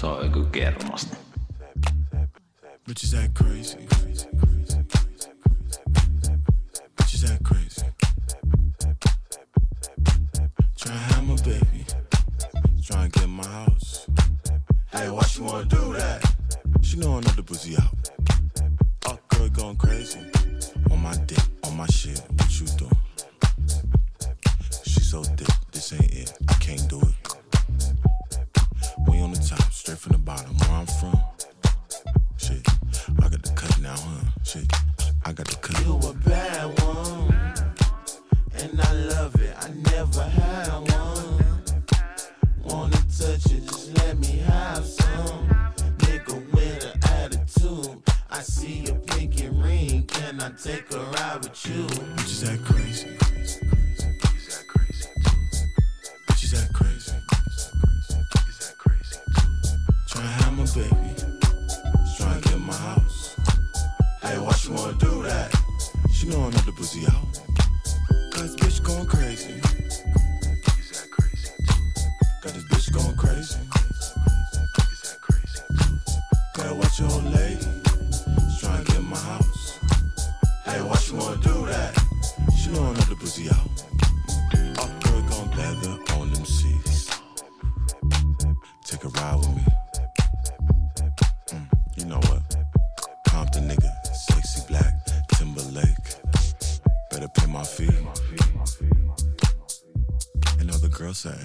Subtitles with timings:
[0.00, 1.16] se on ökykermasta.
[2.86, 3.89] Bitches act crazy.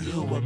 [0.05, 0.44] blow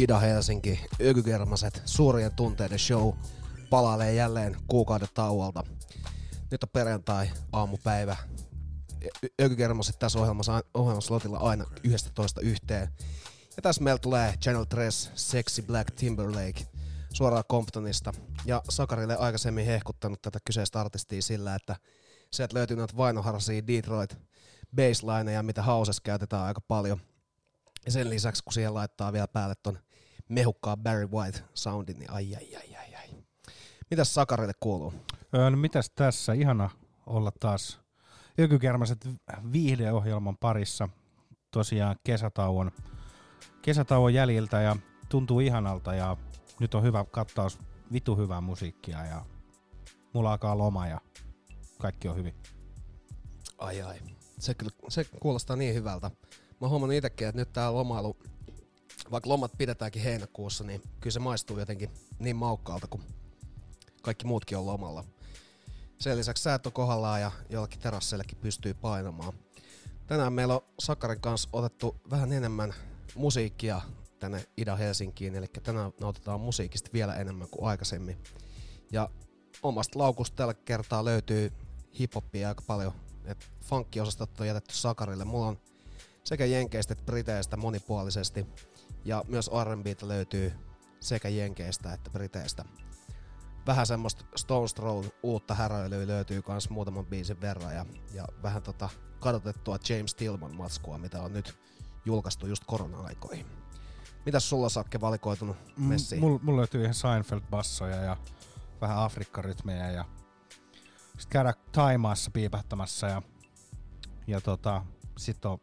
[0.00, 3.12] Ida Helsinki, Ökykermaset, suurien tunteiden show
[3.70, 5.64] palailee jälleen kuukauden tauolta.
[6.50, 8.16] Nyt on perjantai, aamupäivä.
[9.42, 12.88] Ökykermaset tässä ohjelmassa, ohjelmaslotilla aina 11 yhteen.
[13.56, 16.66] Ja tässä meillä tulee Channel 3 Sexy Black Timberlake
[17.12, 18.12] suoraan Comptonista.
[18.44, 21.76] Ja Sakarille aikaisemmin hehkuttanut tätä kyseistä artistia sillä, että
[22.32, 24.16] sieltä löytyy noita vainoharsia Detroit
[24.76, 27.00] basslineja, mitä houses käytetään aika paljon.
[27.86, 29.78] Ja sen lisäksi, kun siihen laittaa vielä päälle ton
[30.30, 33.08] mehukkaa Barry White soundin, niin ai ai ai ai ai.
[33.90, 34.94] Mitäs Sakarille kuuluu?
[35.34, 36.32] Öö, no mitäs tässä?
[36.32, 36.70] Ihana
[37.06, 37.80] olla taas
[38.40, 39.08] Ökykärmäset
[39.52, 40.88] viihdeohjelman parissa.
[41.50, 42.70] Tosiaan kesätauon,
[43.62, 44.76] kesätauon jäljiltä ja
[45.08, 46.16] tuntuu ihanalta ja
[46.60, 47.58] nyt on hyvä kattaus,
[47.92, 49.24] vitu hyvää musiikkia ja
[50.12, 51.00] mulla alkaa loma ja
[51.78, 52.34] kaikki on hyvin.
[53.58, 53.98] Ai ai.
[54.38, 56.10] Se, kyllä, se kuulostaa niin hyvältä.
[56.30, 58.16] Mä oon huomannut itsekin, että nyt tää lomailu,
[59.10, 63.02] vaikka lomat pidetäänkin heinäkuussa, niin kyllä se maistuu jotenkin niin maukkaalta, kun
[64.02, 65.04] kaikki muutkin on lomalla.
[65.98, 69.32] Sen lisäksi säät on kohdallaan ja jollakin terasseillekin pystyy painamaan.
[70.06, 72.74] Tänään meillä on Sakarin kanssa otettu vähän enemmän
[73.14, 73.80] musiikkia
[74.18, 78.18] tänne Ida-Helsinkiin, eli tänään nautitaan musiikista vielä enemmän kuin aikaisemmin.
[78.92, 79.08] Ja
[79.62, 81.52] omasta laukusta tällä kertaa löytyy
[81.98, 82.92] hiphoppia aika paljon.
[83.24, 85.24] Et funkkiosastot on jätetty Sakarille.
[85.24, 85.60] Mulla on
[86.24, 88.46] sekä jenkeistä että briteistä monipuolisesti.
[89.04, 90.52] Ja myös R&Btä löytyy
[91.00, 92.64] sekä jenkeistä että briteistä.
[93.66, 98.88] vähän semmoista Stones Throw uutta häröilyä löytyy kans muutaman biisin verran ja, ja vähän tota
[99.20, 101.58] kadotettua James Tillman matskua, mitä on nyt
[102.04, 103.46] julkaistu just korona-aikoihin.
[104.26, 106.20] Mitäs sulla Sakke valikoitunut messiin?
[106.20, 108.16] Mulla mul löytyy ihan Seinfeld-bassoja ja
[108.80, 110.04] vähän Afrikka-rytmejä ja
[111.06, 113.22] sitten käydä Taimaassa piipähtämässä ja,
[114.26, 114.84] ja tota,
[115.18, 115.58] sitten on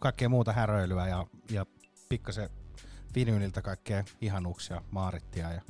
[0.00, 1.66] kaikkea muuta häröilyä ja, ja
[2.08, 2.50] pikkasen
[3.14, 5.60] vinyyliltä kaikkea ihanuuksia, maarittia ja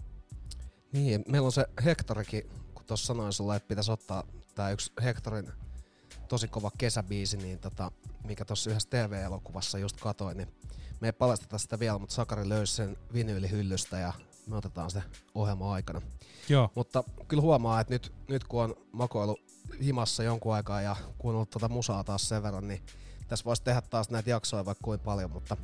[0.93, 5.53] Niin, meillä on se Hektorikin, kun tuossa sanoin sulle, että pitäisi ottaa tää yksi Hektorin
[6.29, 7.93] tosi kova kesäbiisi, niin tota,
[8.25, 10.49] mikä tuossa yhdessä TV-elokuvassa just katoin, niin
[11.01, 14.13] me ei paljasteta sitä vielä, mutta Sakari löysi sen vinyylihyllystä ja
[14.47, 15.03] me otetaan se
[15.35, 16.03] ohjelman aikana.
[16.49, 16.71] Joo.
[16.75, 19.39] Mutta kyllä huomaa, että nyt, nyt kun on makoilu
[19.83, 22.83] himassa jonkun aikaa ja kuunnellut tuota musaa taas sen verran, niin
[23.29, 25.57] tässä voisi tehdä taas näitä jaksoja vaikka kuin paljon, mutta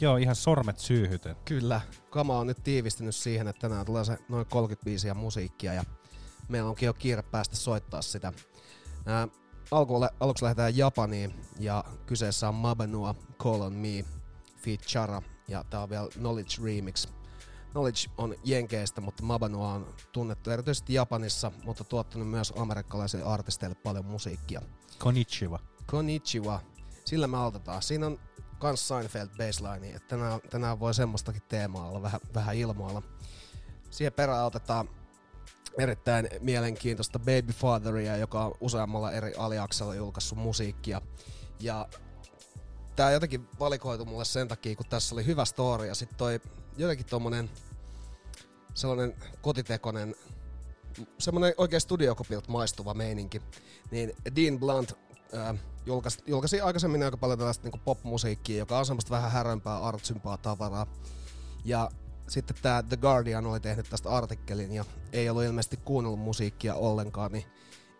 [0.00, 1.36] Joo, ihan sormet syyhyten.
[1.44, 1.80] Kyllä,
[2.10, 5.84] kama on nyt tiivistynyt siihen, että tänään tulee se noin 35 ja musiikkia ja
[6.48, 8.32] meillä onkin jo kiire päästä soittaa sitä.
[9.06, 9.28] Ää,
[9.70, 14.04] alkuun, aluksi lähdetään Japaniin ja kyseessä on Mabanua Call on Me
[14.56, 17.08] feat Chara ja tää on vielä Knowledge Remix.
[17.70, 24.04] Knowledge on Jenkeistä, mutta Mabanua on tunnettu erityisesti Japanissa, mutta tuottanut myös amerikkalaisille artisteille paljon
[24.04, 24.62] musiikkia.
[24.98, 25.58] Konnichiwa.
[25.86, 26.60] Konnichiwa.
[27.04, 27.82] Sillä me aloitetaan.
[27.82, 28.18] Siinä on
[28.62, 33.02] kans Seinfeld baseline, että tänään, tänään voi semmoistakin teemaa olla vähän, vähän ilmoilla.
[33.90, 34.88] Siihen perään otetaan
[35.78, 41.00] erittäin mielenkiintoista Baby Fatheria, joka on useammalla eri aliaksella julkaissut musiikkia.
[41.60, 41.88] Ja
[42.96, 46.40] tää jotenkin valikoitu mulle sen takia, kun tässä oli hyvä story ja sitten toi
[46.76, 47.50] jotenkin tommonen
[48.74, 50.14] sellainen kotitekonen
[51.18, 53.42] semmoinen oikein studiokopilta maistuva meininki.
[53.90, 54.92] Niin Dean Blunt
[55.32, 55.54] ää,
[55.86, 60.86] julkaisi, julkaisi aikaisemmin aika paljon tällaista niin popmusiikkia, joka on semmoista vähän härömpää, artsympaa tavaraa.
[61.64, 61.90] Ja
[62.28, 67.32] sitten tämä The Guardian oli tehnyt tästä artikkelin ja ei ollut ilmeisesti kuunnellut musiikkia ollenkaan,
[67.32, 67.44] niin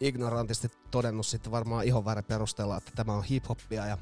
[0.00, 3.99] ignorantisti todennut sitten varmaan ihonväri perusteella, että tämä on hip-hoppia ja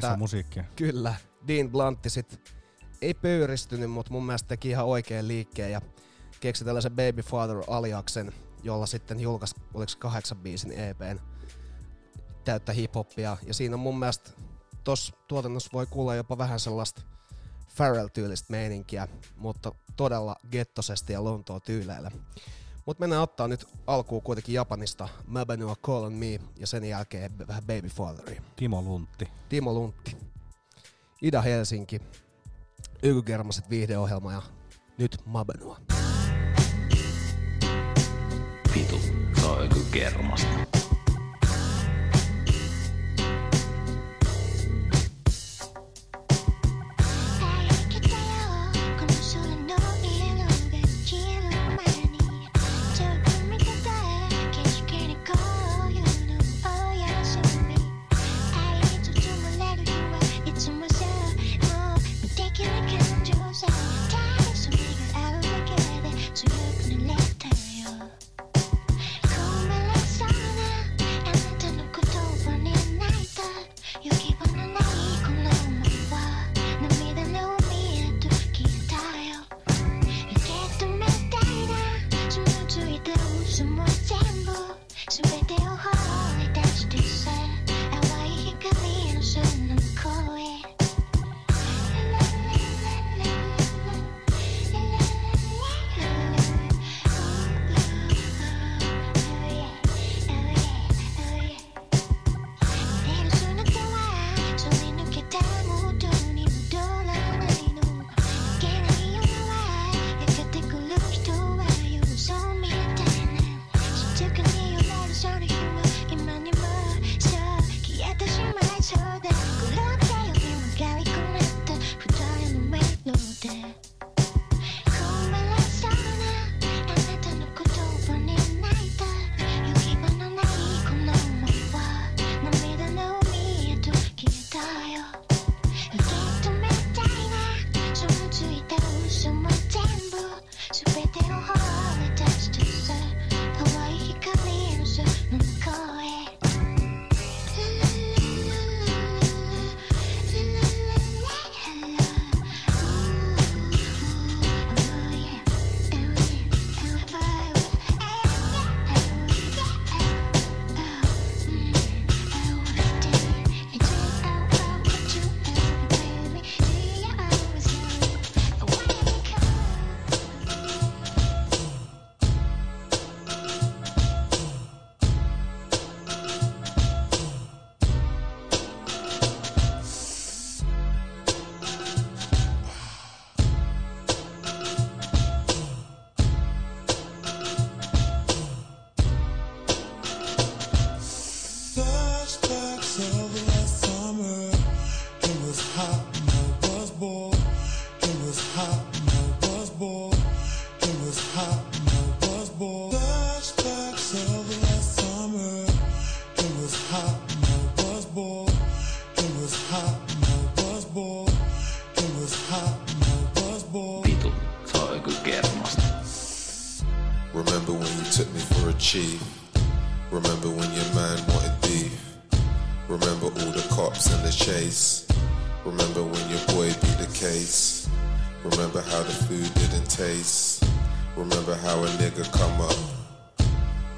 [0.00, 0.64] tää- musiikkia.
[0.76, 1.14] Kyllä,
[1.48, 2.52] Dean Bluntti sit
[3.02, 5.80] ei pöyristynyt, mutta mun mielestä teki ihan oikean liikkeen ja
[6.40, 8.32] keksi tällaisen Baby Father aliaksen,
[8.62, 11.18] jolla sitten julkaisi, oliko kahdeksan biisin EPn
[12.44, 13.36] täyttä hiphoppia.
[13.46, 14.30] Ja siinä on mun mielestä
[14.84, 17.02] tossa tuotannossa voi kuulla jopa vähän sellaista
[17.68, 22.10] Farrell-tyylistä meininkiä, mutta todella gettosesti ja Lontoa tyyleillä.
[22.86, 27.62] Mutta mennään ottaa nyt alkuun kuitenkin Japanista Mabanua Call on Me ja sen jälkeen vähän
[27.62, 28.42] Baby Fatheria.
[28.56, 29.28] Timo Luntti.
[29.48, 30.16] Timo Luntti.
[31.22, 32.00] Ida Helsinki.
[33.02, 34.42] Ykykermaset viihdeohjelma ja
[34.98, 35.80] nyt Mabenua.
[38.74, 39.00] Vitu,
[39.40, 39.80] se on joku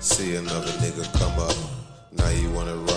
[0.04, 1.56] See another nigga come up.
[2.12, 2.93] Now you wanna run.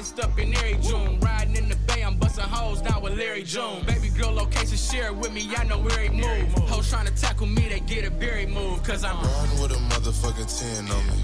[0.00, 1.20] laced up in every June.
[1.20, 3.84] Riding in the bay, I'm busting hoes down with Larry June.
[3.84, 6.48] Baby girl location, share it with me, I know where he move.
[6.70, 9.20] Hoes trying to tackle me, they get a berry move, cause I'm
[9.60, 11.18] with a motherfucking 10 on me.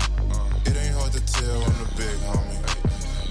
[0.66, 2.60] It ain't hard to tell, I'm the big homie.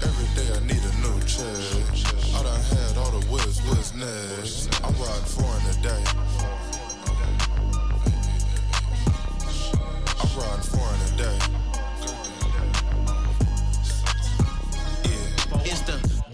[0.08, 1.94] Every day I need a new check.
[2.34, 4.66] I done had, all the whiz, whiz next.
[4.82, 6.02] I'm riding four in a day.
[10.18, 11.55] I'm riding four in a day.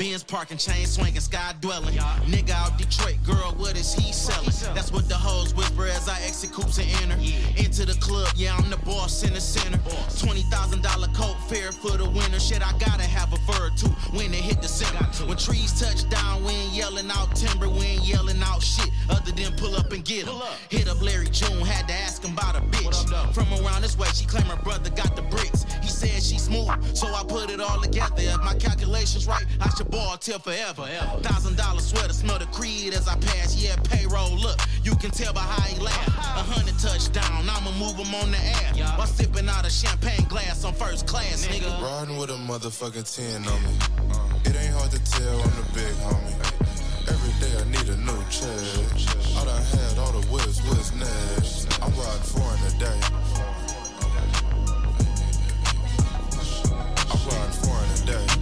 [0.02, 1.94] Benz parking, chain swinging, sky dwelling.
[1.94, 2.18] Yeah.
[2.26, 4.50] Nigga out Detroit, girl, what is he selling?
[4.74, 7.16] That's what the hoes whisper as I exit coops and enter.
[7.22, 7.64] Yeah.
[7.64, 9.78] Into the club, yeah, I'm the boss in the center.
[9.78, 12.40] $20,000 coat fair for the winner.
[12.40, 15.04] Shit, I gotta have a fur too when it hit the center.
[15.24, 19.30] When trees touch down, we ain't yelling out timber, we ain't yelling out shit other
[19.30, 20.26] than pull up and get.
[20.26, 20.42] Up.
[20.68, 23.12] Hit up Larry June, had to ask him about a bitch.
[23.12, 25.64] Up, From around this way, she claim her brother got the bricks.
[25.80, 28.14] He said she smooth, so I put it all together.
[28.18, 30.88] If my calculations right, I should ball till forever.
[31.20, 33.54] Thousand dollar sweater, smell the creed as I pass.
[33.54, 34.34] Yeah, payroll.
[34.36, 36.08] Look, you can tell by how he laugh.
[36.08, 38.72] A hundred touchdown, I'ma move him on the air.
[38.96, 41.70] While sipping out a champagne glass on first class, nigga.
[41.80, 43.74] Riding with a motherfucking 10 on me.
[44.46, 46.36] It ain't hard to tell I'm the big homie.
[47.12, 48.48] Every day I need a new check.
[49.36, 51.68] I done had all the whips, what's next?
[51.82, 53.00] I'm riding foreign today.
[57.10, 58.02] I'm riding foreign today.
[58.12, 58.41] Make way,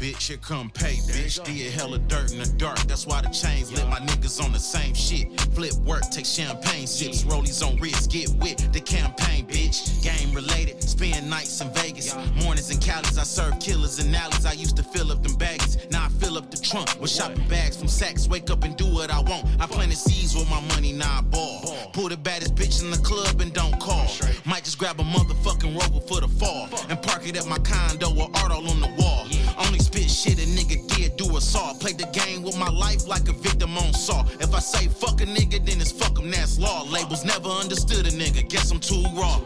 [0.00, 0.28] bitch.
[0.28, 1.44] Here come pay, bitch.
[1.44, 2.78] Did hella dirt in the dark.
[2.88, 5.28] That's why the chains lit my niggas on the same shit.
[5.52, 10.02] Flip work, take champagne sips, rollies on wrist, get with the campaign, bitch.
[10.02, 12.16] Game related, spend nights in Vegas.
[12.42, 14.46] Mornings in Cali's, I serve killers in alleys.
[14.46, 17.46] I used to fill up them bags, now I fill up the trunk with shopping
[17.48, 18.28] bags from Saks.
[18.28, 19.46] Wake up and do what I want.
[19.60, 21.90] I planted seeds with my money, now I ball.
[21.92, 24.06] Pull the baddest bitch in the club and don't call.
[24.46, 28.10] Might just grab a motherfucking rover for the fall and park it at my condo
[28.10, 29.26] with art all on the wall.
[29.58, 29.78] Only
[30.10, 31.72] shit a nigga did do a saw.
[31.74, 34.24] Played the game with my life like a victim on saw.
[34.40, 36.82] If I say fuck a nigga, then it's fuck 'em, that's law.
[36.84, 39.38] Labels never understood a nigga, guess I'm too raw.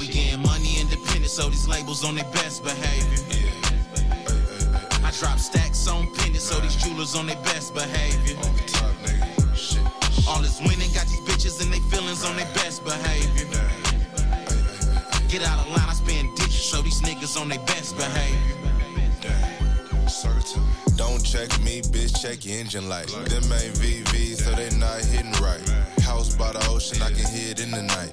[0.00, 3.52] We getting money independent, so these labels on their best behavior.
[5.04, 8.36] I drop stacks on pennies, so these jewelers on their best behavior.
[10.28, 13.46] All this winning got these bitches and they feelings on their best behavior.
[15.28, 18.75] Get out of line, I spend digits, so these niggas on their best behavior.
[20.96, 23.08] Don't check me, bitch, check your engine light.
[23.08, 25.60] Them ain't VVs, so they not hitting right.
[26.00, 28.12] House by the ocean, I can hear it in the night.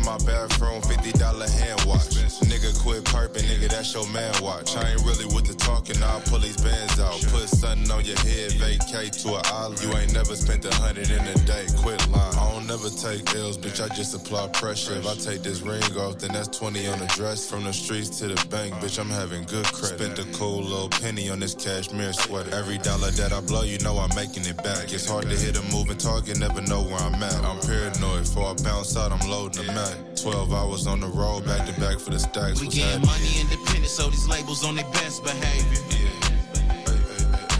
[0.00, 2.08] In my bathroom, $50 hand wash.
[2.48, 4.74] Nigga quit perping, nigga, that's your man watch.
[4.76, 7.20] I ain't really with the talking, I'll pull these bands out.
[7.30, 9.82] Put something on your head, vacate to an island.
[9.82, 12.34] You ain't never spent a hundred in a day, quit lying.
[12.34, 14.94] I don't never take L's, bitch, I just apply pressure.
[14.94, 17.48] If I take this ring off, then that's 20 on the dress.
[17.48, 20.00] From the streets to the bank, bitch, I'm having good credit.
[20.00, 22.54] Spent a cool little penny on this cashmere sweater.
[22.54, 24.92] Every dollar that I blow, you know I'm making it back.
[24.92, 27.44] It's hard to hit a moving target, never know where I'm at.
[27.44, 30.16] I'm paranoid, before I bounce out, I'm loading the mat.
[30.16, 32.60] 12 hours on the road, back to back for the stacks.
[32.60, 33.06] We What's getting happening?
[33.06, 35.80] money independent, so these labels on their best behavior.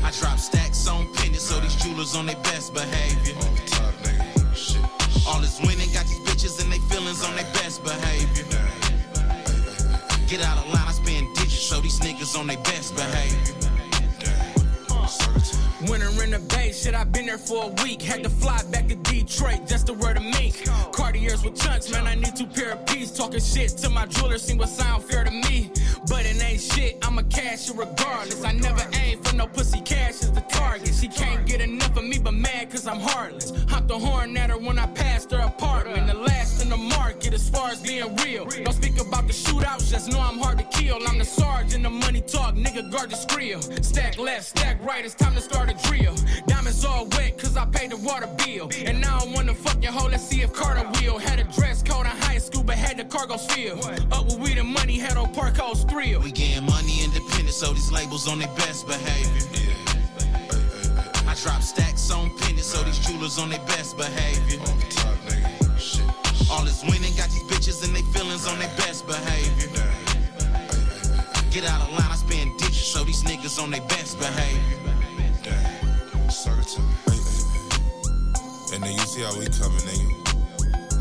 [0.05, 3.35] I drop stacks on pennies, so these jewelers on their best behavior.
[5.27, 8.45] All this winning got these bitches and they feelings on their best behavior.
[10.27, 13.55] Get out of line, I spend digits, so these niggas on their best behavior.
[15.89, 18.03] Winter in the bay, shit, i been there for a week.
[18.03, 20.55] Had to fly back to Detroit just to wear the mink.
[21.21, 23.11] Cartiers with chunks, man, I need two pair of piece.
[23.11, 25.71] Talking shit to my jeweler, seem what sound fair to me.
[26.09, 28.43] But it ain't shit, I'm a cash it regardless.
[28.43, 30.95] I never aim for no pussy cash as the target.
[30.95, 33.53] She can't get enough of me, but mad cause I'm heartless.
[33.69, 36.07] Hopped the horn at her when I passed her apartment.
[36.07, 38.47] The last in the market as far as being real.
[38.47, 40.99] Don't speak about the shootouts, just know I'm hard to kill.
[41.07, 43.61] I'm the sergeant, the money talk, nigga guard the skrill.
[43.85, 46.15] Stack left, stack right, it's time to start a drill.
[46.47, 48.71] Diamonds all wet cause I paid the water bill.
[48.87, 51.10] And now I wanna fuck your hoe, let's see if Carter will.
[51.19, 53.85] Had a dress code in high school, but had the cargo's filled.
[54.13, 56.21] Up with weed and money, had on Parco's thrill.
[56.21, 59.75] We getting money independent, so these labels on their best behavior.
[61.29, 64.61] I drop stacks on pennies, so these jewelers on their best behavior.
[66.51, 69.69] All this winning got these bitches and they feelings on their best behavior.
[71.51, 74.81] Get out of line, I spend digits, so these niggas on their best behavior.
[78.73, 80.20] And then you see how we coming, nigga.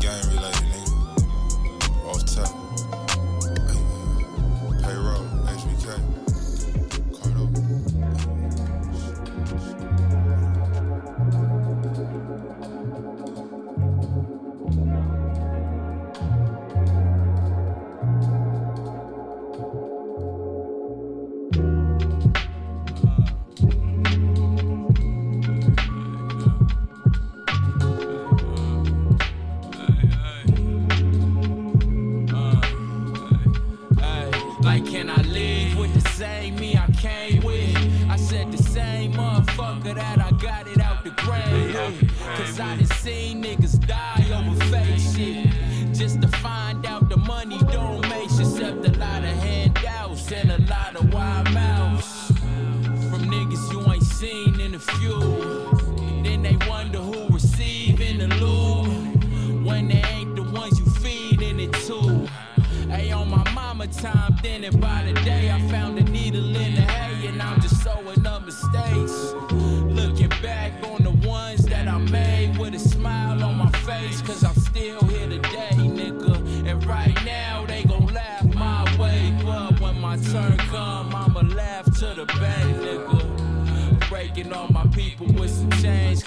[0.00, 0.90] Gang related, nigga.
[2.08, 2.50] Off top.
[4.82, 5.29] Payroll,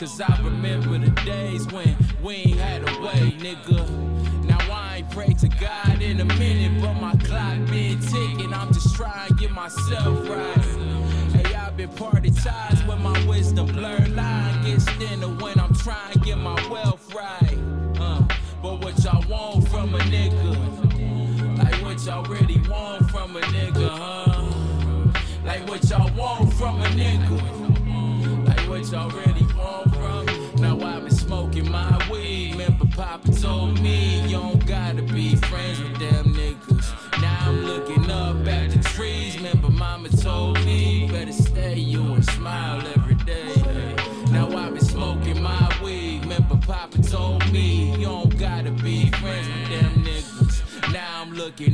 [0.04, 3.88] cause I remember the days when we ain't had a way, nigga.
[4.44, 8.54] Now I ain't pray to God in a minute, but my clock been ticking.
[8.54, 10.23] I'm just trying to get myself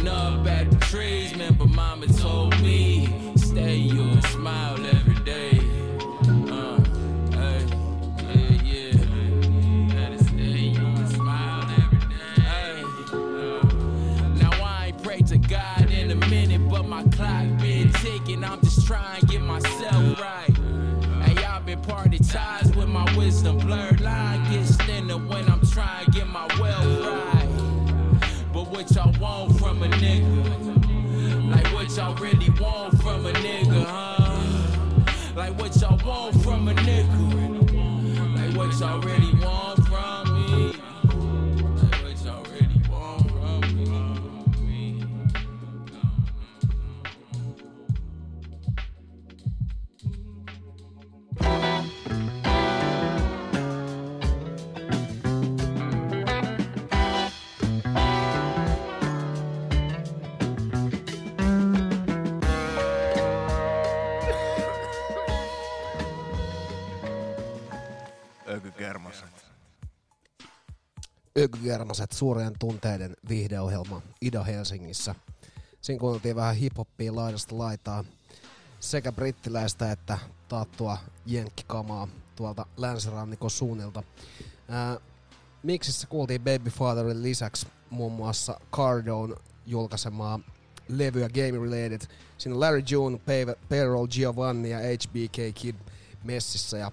[0.09, 0.68] up at
[29.81, 30.48] I'm a nigga.
[71.55, 75.15] Ökygermaset suurien tunteiden viihdeohjelma Ida Helsingissä.
[75.81, 78.03] Siinä kuunneltiin vähän hiphoppia laidasta laitaa
[78.79, 84.03] sekä brittiläistä että taattua jenkkikamaa tuolta länsirannikon suunnilta.
[84.67, 84.97] Ää,
[85.63, 89.35] miksissä kuultiin Baby Fatherin lisäksi muun muassa Cardone
[89.65, 90.39] julkaisemaa
[90.89, 92.01] levyä Game Related.
[92.37, 95.75] Siinä on Larry June, Pay- Payroll Giovanni ja HBK Kid
[96.23, 96.91] messissä ja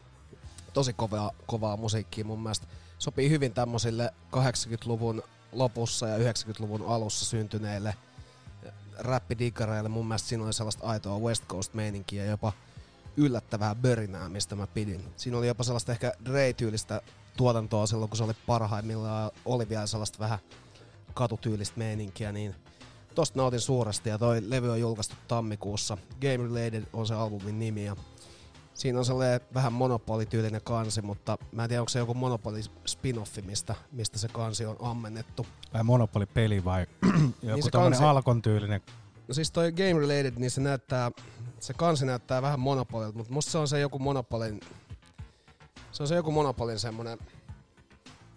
[0.73, 2.67] tosi kovaa, kovaa musiikkia mun mielestä.
[2.99, 7.95] Sopii hyvin tämmöisille 80-luvun lopussa ja 90-luvun alussa syntyneille
[8.99, 9.89] räppidiggareille.
[9.89, 12.53] Mun mielestä siinä oli sellaista aitoa West Coast-meininkiä jopa
[13.17, 15.05] yllättävää börinää, mistä mä pidin.
[15.17, 17.01] Siinä oli jopa sellaista ehkä Dre-tyylistä
[17.37, 19.31] tuotantoa silloin, kun se oli parhaimmillaan.
[19.45, 20.39] Oli vielä sellaista vähän
[21.15, 22.55] katutyylistä meininkiä, niin
[23.15, 25.99] tosta nautin suuresti ja toi levy on julkaistu tammikuussa.
[26.21, 27.97] Game Related on se albumin nimi ja
[28.77, 33.43] Siinä on sellainen vähän monopolityylinen kansi, mutta mä en tiedä, onko se joku monopoli spin-offi,
[33.43, 35.47] mistä, mistä se kansi on ammennettu.
[35.75, 38.81] Vai Monopoly-peli vai joku Niin kansi- Alkon tyylinen.
[39.29, 41.11] No siis toi Game Related, niin se näyttää,
[41.61, 44.61] se kansi näyttää vähän monopolilta, mutta musta se on se joku monopolin,
[45.93, 47.19] se on se joku monopolin semmonen,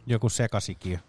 [0.05, 0.99] Joku sekasikia.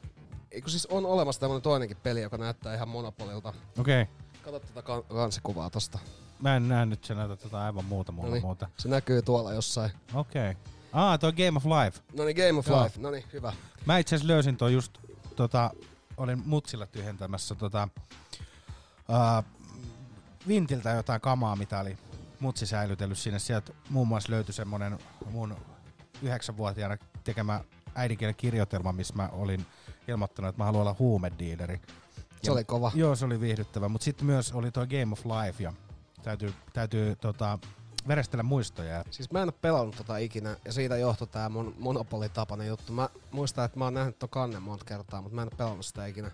[0.50, 3.52] eikö siis on olemassa tämmönen toinenkin peli, joka näyttää ihan monopolilta.
[3.78, 4.02] Okei.
[4.02, 4.14] Okay.
[4.42, 5.98] Kato tätä kan- kansikuvaa tosta.
[6.42, 8.68] Mä en näe nyt, sä näytät jotain aivan muuta mulla Noniin, muuta.
[8.78, 9.90] Se näkyy tuolla jossain.
[10.14, 10.50] Okei.
[10.50, 10.62] Okay.
[10.92, 12.00] Ah, toi Game of Life.
[12.16, 12.84] No niin, Game of Joo.
[12.84, 13.00] Life.
[13.00, 13.52] No niin, hyvä.
[13.86, 14.98] Mä itse asiassa löysin toi just,
[15.36, 15.70] tota,
[16.16, 17.88] olin mutsilla tyhjentämässä tota,
[19.08, 19.44] uh,
[20.48, 21.98] Vintiltä jotain kamaa, mitä oli
[22.40, 23.38] mutsi säilytellyt sinne.
[23.38, 24.98] Sieltä muun muassa löytyi semmonen
[25.30, 25.56] mun
[26.22, 27.60] yhdeksänvuotiaana tekemä
[27.94, 29.66] äidinkielen kirjoitelma, missä mä olin
[30.08, 31.80] ilmoittanut, että mä haluan olla huumediileri.
[32.42, 32.92] Se oli kova.
[32.94, 35.72] Joo, se oli viihdyttävä, mutta sitten myös oli toi Game of Life ja
[36.22, 37.58] täytyy, täytyy tota,
[38.08, 39.04] verestellä muistoja.
[39.10, 42.92] Siis mä en oo pelannut tota ikinä, ja siitä johtui tää mun monopolitapainen juttu.
[42.92, 45.86] Mä muistan, että mä oon nähnyt ton kannen monta kertaa, mutta mä en oo pelannut
[45.86, 46.30] sitä ikinä.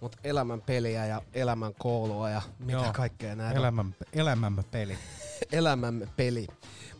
[0.00, 2.92] Mut elämän peliä ja elämän koulua ja mitä Joo.
[2.92, 3.58] kaikkea näitä.
[3.58, 4.98] Elämän, elämämme peli.
[5.52, 6.46] Elämämme peli.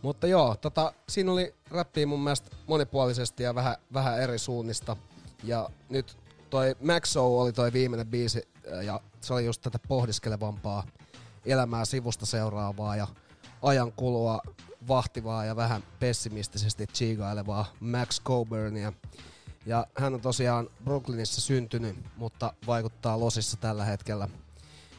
[0.03, 4.97] Mutta joo, tota, siinä oli räppiä mun mielestä monipuolisesti ja vähän, vähän eri suunnista.
[5.43, 6.17] Ja nyt
[6.51, 10.87] toi Maxo oli toi viimeinen biisi ää, ja se oli just tätä pohdiskelevampaa
[11.47, 13.07] elämää sivusta seuraavaa ja
[13.63, 14.41] ajan kulua
[14.89, 18.93] vahtivaa ja vähän pessimistisesti chigailevaa Max Coburnia.
[19.67, 24.29] Ja hän on tosiaan Brooklynissa syntynyt, mutta vaikuttaa Losissa tällä hetkellä.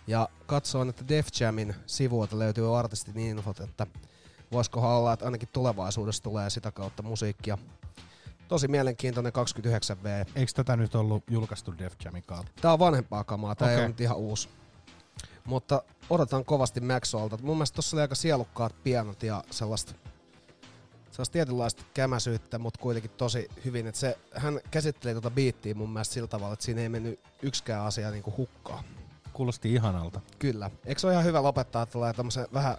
[0.08, 3.88] Ja katsoin, että Def Jamin sivuilta löytyy artistin infot, että
[4.52, 7.58] voisikohan olla, että ainakin tulevaisuudessa tulee sitä kautta musiikkia.
[8.48, 10.30] Tosi mielenkiintoinen 29V.
[10.36, 12.52] Eikö tätä nyt ollut julkaistu Def Jamin kautta?
[12.62, 13.76] Tää on vanhempaa kamaa, tää okay.
[13.76, 14.50] ei ole nyt ihan uusi.
[15.46, 17.38] Mutta odotan kovasti Maxolta.
[17.42, 19.94] Mun mielestä tossa oli aika sielukkaat pianot ja sellaista,
[21.12, 23.88] sellaista tietynlaista kämäsyyttä, mutta kuitenkin tosi hyvin.
[23.88, 27.86] Et se, hän käsitteli tuota biittiä mun mielestä sillä tavalla, että siinä ei mennyt yksikään
[27.86, 28.84] asia niinku hukkaan.
[29.34, 30.22] Kuulosti ihanalta.
[30.40, 30.72] Kyllä.
[30.86, 32.78] Eikö se ole ihan hyvä lopettaa tällä tämmöisen vähän,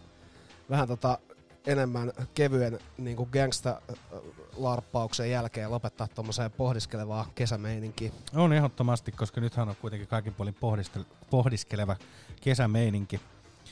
[0.71, 1.19] vähän tota
[1.67, 8.13] enemmän kevyen niin kuin gangsta-larppauksen jälkeen lopettaa tuommoiseen pohdiskelevaa kesämeininkiä.
[8.35, 11.97] On ehdottomasti, koska nythän on kuitenkin kaikin puolin pohdistel- pohdiskeleva
[12.41, 13.21] kesämeininki.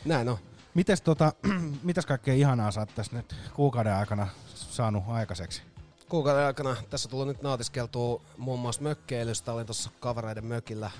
[0.04, 0.38] Näin on.
[0.74, 1.32] Mites, tota,
[1.82, 5.62] mitäs kaikkea ihanaa sä oot tässä nyt kuukauden aikana saanut aikaiseksi?
[6.08, 9.52] Kuukauden aikana tässä tullut nyt nautiskeltua muun muassa mökkeilystä.
[9.52, 10.90] Olin tuossa kavereiden mökillä.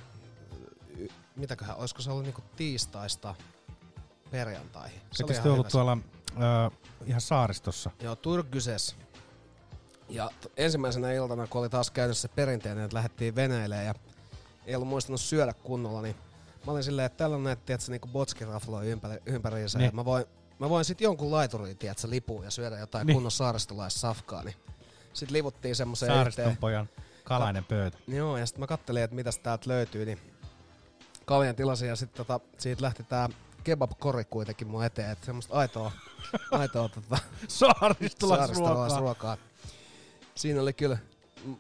[1.37, 3.35] Mitäköhän, olisiko se ollut niinku tiistaista
[4.30, 5.00] perjantaihin?
[5.12, 5.98] Se ihan te ollut tuolla
[6.37, 6.70] ö,
[7.06, 7.90] ihan saaristossa?
[8.02, 8.96] Joo, Turkyses.
[10.08, 13.94] Ja t- ensimmäisenä iltana, kun oli taas käynyt se perinteinen, että lähdettiin veneilemään ja
[14.66, 16.16] ei ollut muistanut syödä kunnolla, niin
[16.66, 19.78] mä olin silleen, että täällä on näitä, tiedätkö, niinku botskirafloja ympäri, ympäriinsä.
[19.78, 19.87] Niin.
[19.87, 20.24] Ja mä voin,
[20.58, 23.14] mä voin sit jonkun laituriin, tiedätkö, lipuun ja syödä jotain Niin.
[23.14, 24.42] kunnon saaristolaissafkaa.
[24.42, 24.56] Niin
[25.12, 26.88] sitten livuttiin semmoiseen Saariston pojan
[27.24, 27.98] kalainen pöytä.
[28.06, 30.18] Joo, ja sitten mä kattelin, että mitäs täältä löytyy, niin
[31.24, 33.28] kaljan tilasin ja sitten tota, siitä lähti tää
[33.64, 35.92] kebab-kori kuitenkin mun eteen, että semmoista aitoa,
[36.50, 39.00] aitoa tota, Saaristolaisruokaa.
[39.00, 39.37] ruokaa.
[40.35, 40.98] Siinä oli kyllä
[41.44, 41.57] mm,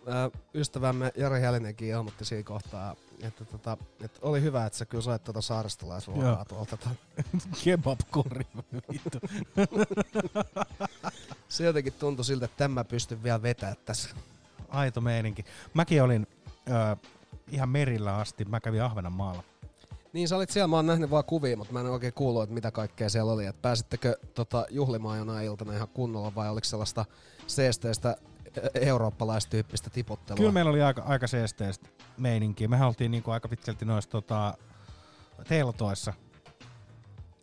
[0.54, 5.24] ystävämme Jari Hälinenkin ilmoitti siinä kohtaa, että, tota, että oli hyvä, että sä kyllä sait
[5.24, 6.78] tuota saaristolaisruokaa tuolta.
[7.64, 8.46] Kebab-kori,
[8.92, 9.18] vittu.
[11.48, 14.08] Se jotenkin tuntui siltä, että tämä pystyn vielä vetämään tässä.
[14.68, 15.44] Aito meininki.
[15.74, 16.26] Mäkin olin
[16.68, 16.96] ö,
[17.50, 18.44] ihan merillä asti.
[18.44, 19.42] Mä kävin Ahvenanmaalla.
[20.14, 22.54] Niin sä olit siellä, mä oon nähnyt vaan kuvia, mutta mä en oikein kuullut, että
[22.54, 23.46] mitä kaikkea siellä oli.
[23.46, 27.04] Et pääsittekö tota, juhlimaan jonain iltana ihan kunnolla vai oliko sellaista
[27.46, 28.16] seesteistä
[28.56, 30.36] e- eurooppalaistyyppistä tiputtelua?
[30.36, 32.68] Kyllä meillä oli aika, aika seesteistä meininkiä.
[32.68, 34.54] Mehän oltiin niinku aika pitkälti noissa tota,
[35.48, 36.12] teltoissa.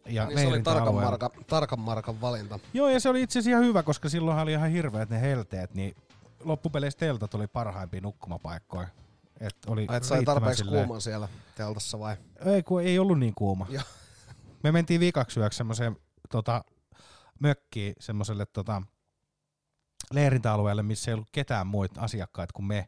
[0.06, 2.60] Ja niin se oli tarkan, marka, tarkan markan valinta.
[2.74, 5.74] Joo, ja se oli itse asiassa ihan hyvä, koska silloinhan oli ihan hirveät ne helteet,
[5.74, 5.96] niin
[6.44, 8.88] loppupeleissä teltat oli parhaimpia nukkumapaikkoja.
[9.42, 12.16] Et oli Ai, et sai tarpeeksi silleen- kuuman siellä teltassa vai?
[12.46, 13.66] Ei, kun ei ollut niin kuuma.
[13.70, 13.84] Joo.
[14.64, 15.96] Me mentiin viikaksi yöksi semmoiseen
[16.30, 16.64] tota,
[17.40, 18.82] mökkiin, semmoiselle tota,
[20.14, 22.88] leirintäalueelle, missä ei ollut ketään muita asiakkaita kuin me.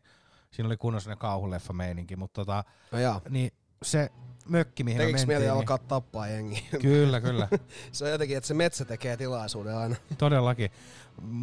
[0.52, 3.22] Siinä oli kunnon sellainen kauhuleffa meininki, mutta tota, No jaa.
[3.30, 3.52] niin
[3.84, 4.12] se
[4.50, 5.28] mökki, mihin me Tekikö mentiin.
[5.28, 6.62] mieli niin, alkaa tappaa jengiä?
[6.82, 7.48] Kyllä, kyllä.
[7.92, 9.96] se on jotenkin, että se metsä tekee tilaisuuden aina.
[10.18, 10.72] Todellakin.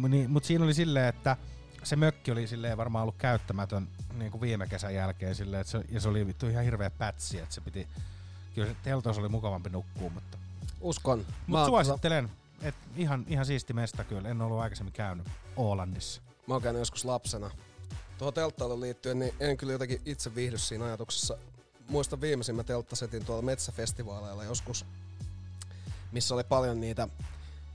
[0.09, 1.37] Niin, Mutta siinä oli silleen, että
[1.83, 5.81] se mökki oli silleen varmaan ollut käyttämätön niin kuin viime kesän jälkeen silleen, että se,
[5.89, 7.87] ja se oli vittu ihan hirveä pätsi, että se piti,
[8.55, 10.37] kyllä se teltoissa oli mukavampi nukkua, mutta,
[10.81, 11.25] Uskon.
[11.47, 16.21] Mutta suosittelen, että ihan, ihan siisti mesta kyllä, en ollut aikaisemmin käynyt Ålandissa.
[16.47, 17.51] mä oon käynyt joskus lapsena.
[18.17, 21.37] Tuohon telttailuun liittyen, niin en kyllä jotenkin itse viihdy siinä ajatuksessa.
[21.89, 24.85] Muistan viimeisimmän telttasetin tuolla metsäfestivaaleilla joskus,
[26.11, 27.07] missä oli paljon niitä,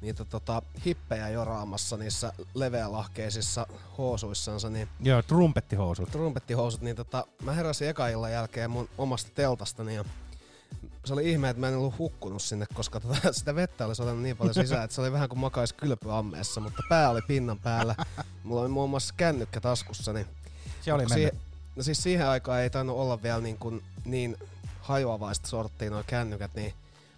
[0.07, 3.67] niitä tota, hippejä joraamassa niissä leveälahkeisissa
[3.99, 6.11] housuissansa, niin Joo, trumpettihousut.
[6.11, 10.05] trumpettihousut, niin tota, mä heräsin eka illan jälkeen mun omasta teltastani ja
[11.05, 14.23] se oli ihme, että mä en ollut hukkunut sinne, koska tota, sitä vettä olisi ottanut
[14.23, 17.95] niin paljon sisään, että se oli vähän kuin makais kylpyammeessa, mutta pää oli pinnan päällä.
[18.45, 20.27] Mulla oli muun muassa kännykkä taskussa, niin
[20.81, 21.33] Se oli siihen,
[21.77, 24.37] no siis siihen aikaan ei tainnut olla vielä niin, kuin niin
[24.81, 26.75] hajoavaista sorttia nuo kännykät, niin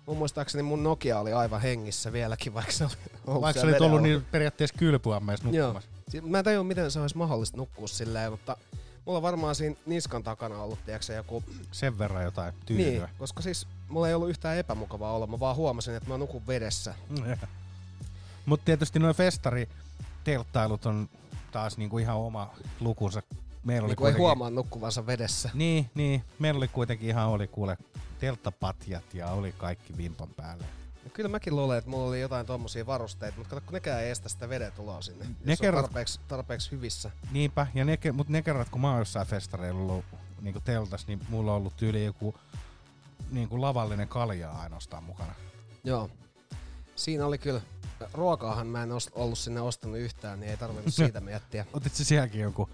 [0.09, 2.93] mun muistaakseni mun Nokia oli aivan hengissä vieläkin, vaikka se oli
[3.27, 5.67] ollut Vaikka se oli ollut niin periaatteessa kylpyammeessa Joo.
[5.67, 5.91] nukkumassa.
[6.09, 8.57] Si- Mä en tajua, miten se olisi mahdollista nukkua silleen, mutta
[9.05, 11.43] mulla on varmaan siinä niskan takana ollut, tiedätkö, joku...
[11.73, 12.87] Sen verran jotain tyynyä.
[12.87, 16.47] Niin, koska siis mulla ei ollut yhtään epämukavaa olla, mä vaan huomasin, että mä nukun
[16.47, 16.95] vedessä.
[18.47, 19.69] Mutta tietysti noin festari
[20.25, 21.09] telttailut on
[21.53, 23.23] taas niinku ihan oma lukunsa.
[23.69, 25.51] Meillä oli Niin kun ei kuitenkin- huomaa nukkuvansa vedessä.
[25.55, 26.25] Niin, niin.
[26.39, 27.77] Meillä oli kuitenkin ihan oli kuule
[28.19, 30.65] telttapatjat ja oli kaikki vimpan päälle.
[31.05, 34.11] Ja kyllä mäkin luulen, että mulla oli jotain tommosia varusteita, mutta kato, kun nekään ei
[34.11, 35.25] estä sitä veden tuloa sinne.
[35.25, 37.11] Ne Ne on kerrot- tarpeeksi, tarpeeksi hyvissä.
[37.33, 40.05] Niinpä, ja ne, ke- mut ne kerrat kun mä oon jossain festareilla ollut
[40.41, 42.35] niinku teltas, niin mulla on ollut tyyli joku
[43.31, 45.35] niinku lavallinen kalja ainoastaan mukana.
[45.85, 46.11] Joo.
[46.97, 47.61] Siinä oli kyllä,
[48.13, 51.67] ruokaahan mä en ollut sinne ostanut yhtään, niin ei tarvinnut siitä miettiä.
[51.73, 52.69] Otit se sielläkin jonkun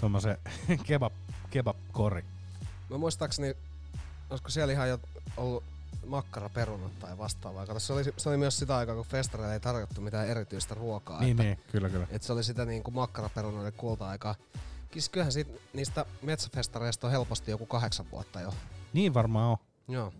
[0.00, 0.38] tommosen
[0.86, 1.12] kebab,
[1.50, 2.24] kebab-kori?
[2.90, 3.56] Mä muistaakseni,
[4.30, 5.00] olisiko siellä ihan jo
[5.36, 5.64] ollut
[6.06, 7.66] makkaraperunat tai vastaavaa.
[7.66, 11.20] Kato, se oli, se oli myös sitä aikaa, kun festareilla ei tarjottu mitään erityistä ruokaa.
[11.20, 12.06] Niin, että, niin, kyllä, kyllä.
[12.10, 14.34] että se oli sitä niin kuin makkaraperunoiden kulta-aikaa.
[15.12, 18.54] Kyllähän siitä, niistä metsäfestareista on helposti joku kahdeksan vuotta jo.
[18.92, 19.56] Niin varmaan on.
[19.88, 20.12] Joo.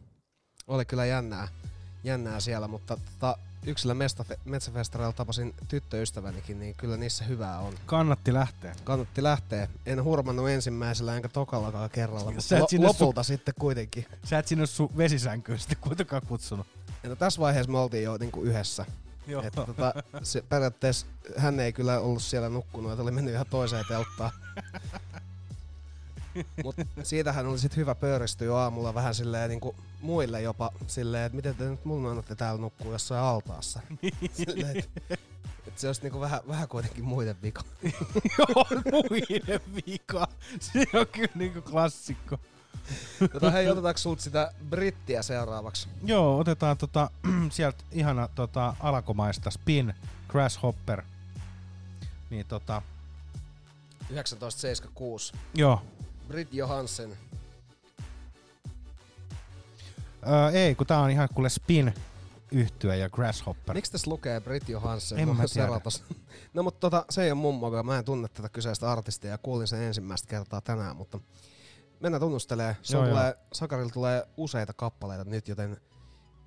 [0.67, 1.49] Oli kyllä jännää,
[2.05, 3.39] jännää siellä, mutta tota,
[3.95, 7.75] mestafe- metsäfestareilla tapasin tyttöystävänikin, niin kyllä niissä hyvää on.
[7.87, 8.75] Kannatti lähteä.
[8.85, 9.69] Kannatti lähteä.
[9.87, 14.07] En hurmannut ensimmäisellä enkä tokallakaan kerralla, mutta lo- sinne lopulta sitten kuitenkin.
[14.25, 16.67] Sä et sinne sun vesisänkyyn sitten kuitenkaan kutsunut.
[17.03, 18.87] Ja no tässä vaiheessa me oltiin jo niinku yhdessä.
[19.27, 19.43] Joo.
[19.43, 23.85] Että tota, se, periaatteessa hän ei kyllä ollut siellä nukkunut, että oli mennyt ihan toiseen
[23.89, 24.31] telttaan.
[26.65, 31.37] Mut siitähän oli sit hyvä pöyristyä jo aamulla vähän silleen niinku muille jopa silleen, että
[31.37, 33.81] miten te nyt mun annatte täällä nukkua jossain altaassa.
[34.33, 35.15] silleen, että,
[35.67, 37.63] että se olisi niinku vähän, vähän kuitenkin muiden vika.
[38.39, 40.29] Joo, muiden vika.
[40.61, 42.39] Se on kyllä niinku klassikko.
[43.33, 45.89] Tota, hei, otetaanko sulta sitä brittiä seuraavaksi?
[46.05, 47.11] Joo, otetaan tota,
[47.51, 49.95] sieltä ihana tota, alakomaista Spin
[50.29, 51.03] Grasshopper.
[52.31, 52.83] Niin tota,
[54.09, 55.33] 1976.
[55.55, 55.83] joo.
[56.31, 57.19] Brit Johansen.
[60.27, 61.95] Öö, ei, kun tää on ihan kuule Spin
[62.53, 63.75] yhtyä ja Grasshopper.
[63.75, 65.19] Miksi tässä lukee Brit Johansen?
[65.19, 65.69] En Mä tiedä.
[66.55, 67.83] No mutta tota, se ei ole mun moka.
[67.83, 71.21] Mä en tunne tätä kyseistä artistia ja kuulin sen ensimmäistä kertaa tänään, mutta
[72.01, 72.77] mennään tunnustelee.
[72.91, 75.77] Joo, tulee, Sakarilla tulee useita kappaleita nyt, joten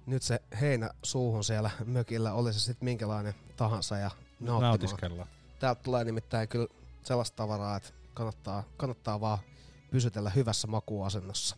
[0.06, 4.62] nyt se heinä suuhun siellä mökillä, oli se sitten minkälainen tahansa ja nauttimaan.
[4.62, 5.28] Nautiskellaan.
[5.60, 6.68] Täältä tulee nimittäin kyllä
[7.04, 9.38] sellaista tavaraa, että kannattaa, kannattaa vaan
[9.94, 11.56] pysytellä hyvässä makuasennossa.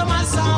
[0.00, 0.49] to my side.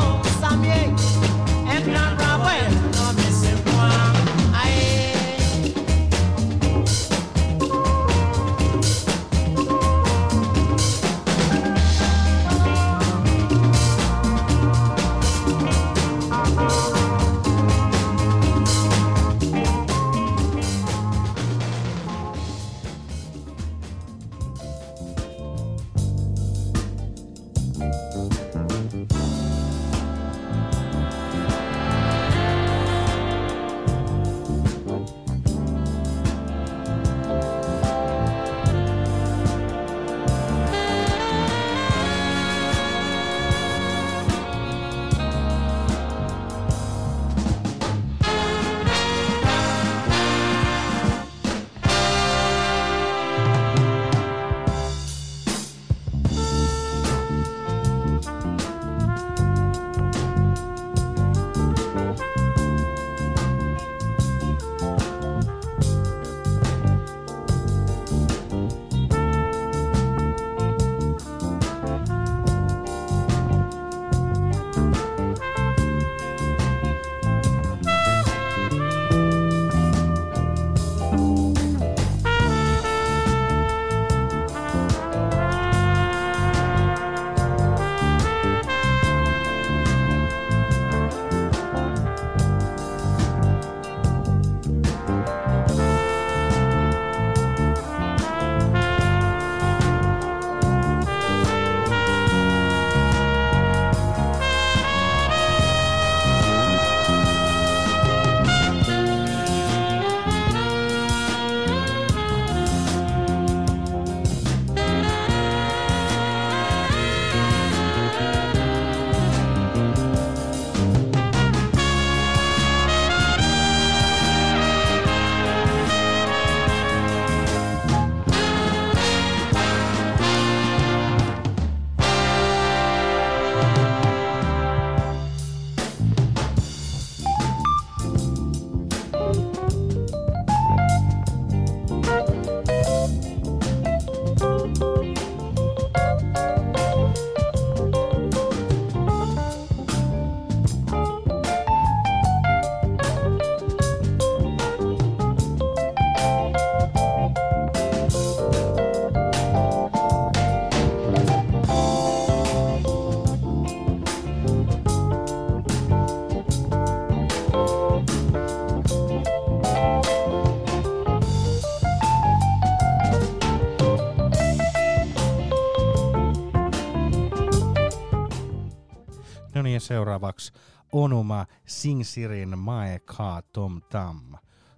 [179.93, 180.53] seuraavaksi
[180.91, 184.33] Onuma Singsirin Mae Ka Tom Tam.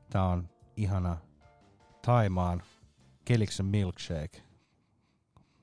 [0.10, 1.18] Tämä on ihana
[2.06, 2.64] Taimaan
[3.26, 4.44] Keliksen milkshake.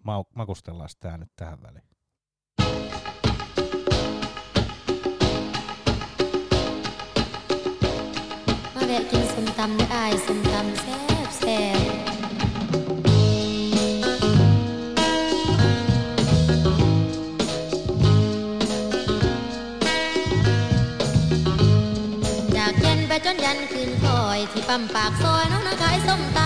[0.02, 1.84] Ma- makustellaan tämä nyt tähän väliin.
[8.74, 11.11] Mä vielä sen tänne äi sen tänne
[24.74, 26.40] ปั๊มปากซอยน้องนาขายส้มต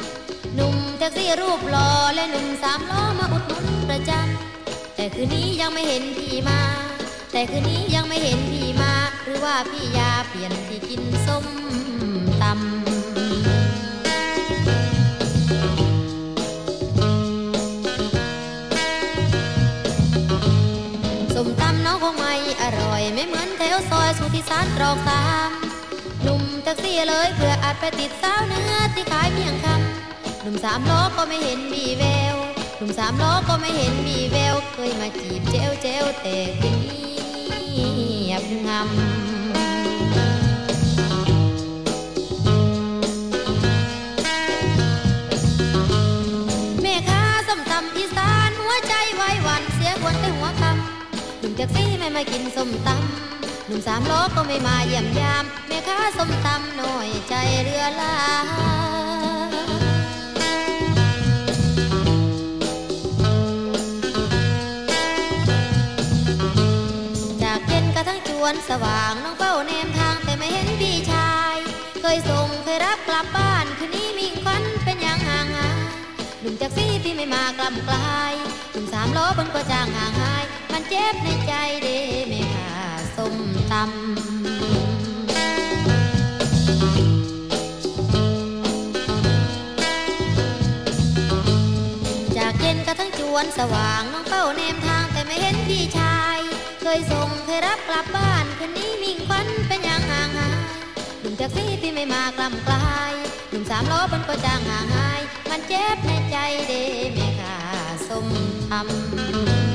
[0.00, 6.60] ำหนุ่มแท็กซี่รูปหล่อและหนุ่มสามล้อมาอุดหนุนประจำแต่คืนนี้ยังไม่เห็นพี่มา
[7.32, 8.92] แต่คืนนี้ยังไม่เห็นพี่มา
[9.24, 11.46] หรือว่าพี่ยาเปลี่ยนที่กินส้ม
[12.42, 12.52] ตำ
[21.34, 25.69] ส้มตำน้องคงไม่อร่อย ไม่เหมือนแถวซอยสุทธิสารตรอกสาม
[26.70, 32.04] ท็กซี่เลยเพื่ออาจไปติดสาวเนื้อที่ขายเพียงคำหนุ่มสามล้อก็ไม่เห็นมีแว
[32.34, 32.36] ว
[32.76, 37.14] หนุ่มสามล้อก็ไม่เห็นมีแววเคยมาจีบเจวเจวแต่คืนนี้
[37.72, 38.82] เงียบงำ
[46.82, 53.29] แม่ค้าสมตำอีสานหัวใจไว้หวันเสียคนแต่หัวคำหนุ่มแท็กซี่ไม่มากินส้มตำ
[53.70, 58.16] หนุ่มสามล้อก็ไม่มาเยี่ยมยาม แม่ค้าส้มตำหน่อยใจเรือลา
[67.42, 71.56] จากเย็นกระทั่งจวนสว่างน้องเป้าเนมทางแต่ไม่เห็นพี่ชาย
[72.00, 75.80] เคยส่งเคยรับกลับบ้านคืนนี้มีควันเป็นอย่างห่างหาย
[76.40, 78.34] หนุ่มแท็กซี่พี่ไม่มากลำกลาย
[78.70, 81.52] หนุ่มสามล้อบนก็จางห่างหาย มันเจ็บในใจ
[81.82, 81.98] เด้
[82.28, 82.69] ไม่ค่า
[83.20, 83.38] ส้ม
[83.72, 83.90] ตำ
[92.36, 96.38] จากเย็นกระทั่งจวนสว่างน้องเป้าเนมทางแต่ไม่เห็นพี่ชาย
[96.82, 100.58] เคยส่งเคยรับกลับบ้านคืนนี้มีควันเป็นอย่างห่างหาย
[101.20, 103.12] หนุ่มแท็กซี่พี่ไม่มากลำกลาย
[103.50, 106.36] หนุ่มสามล้อบนก็จางห่างหาย มันเจ็บในใจ
[106.68, 106.82] เด้
[107.14, 107.56] แม่ค่า
[108.08, 108.26] ส้ม
[108.70, 109.69] ตำ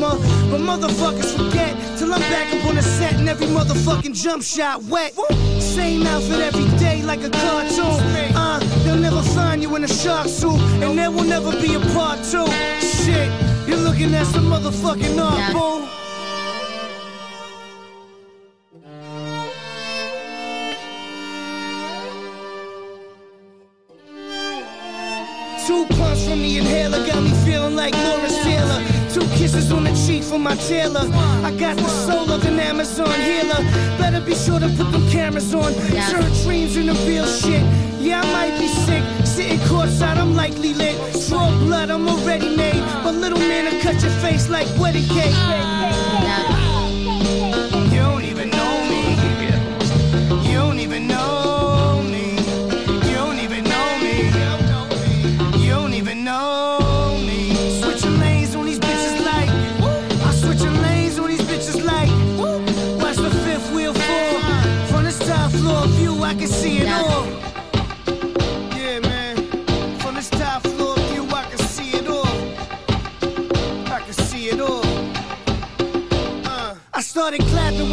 [0.00, 0.18] summer.
[0.50, 4.82] But motherfuckers forget till I'm back up on the set and every motherfucking jump shot
[4.84, 5.14] wet.
[5.60, 8.00] Same outfit every day like a cartoon.
[8.34, 11.80] Uh, they'll never find you in a shark suit, and there will never be a
[11.94, 12.46] part two.
[12.80, 13.30] Shit,
[13.68, 15.86] you're looking at some motherfucking art, boo.
[25.66, 27.92] Two pumps from the inhaler got me feeling like.
[27.92, 28.27] Two
[29.48, 31.08] kisses on the cheek from my tailor.
[31.42, 33.60] I got the soul of an Amazon healer.
[33.98, 35.72] Better be sure to put them cameras on.
[36.10, 37.62] Turn dreams into real shit.
[38.00, 39.02] Yeah, I might be sick.
[39.26, 40.96] Sitting courtside, I'm likely lit.
[41.28, 42.82] Draw blood, I'm already made.
[43.02, 46.57] But little man, I cut your face like wedding cake.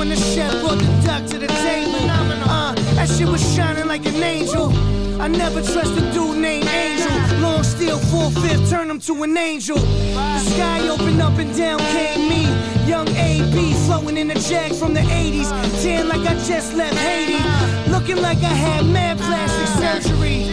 [0.06, 2.10] When the chef brought the duck to the table.
[2.47, 4.72] Uh, that shit was shining like an angel.
[5.20, 7.39] I never trust a dude named Angel.
[7.39, 9.78] Long steel, four fifth, turn him to an angel.
[9.78, 12.43] The sky opened up and down came me.
[12.86, 15.49] Young AB floating in a jag from the 80s.
[15.82, 17.41] Tan like I just left Haiti.
[17.89, 20.43] Looking like I had mad plastic surgery.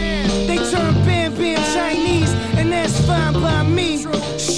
[0.47, 3.93] They turned Bam Bam Chinese, and that's fine by me.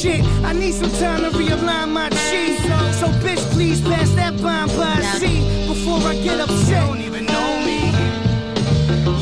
[0.06, 2.58] Shit, I need some time to realign my chi.
[3.00, 6.70] So, bitch, please pass that bomb by C before I get upset.
[6.70, 7.92] You don't even know me.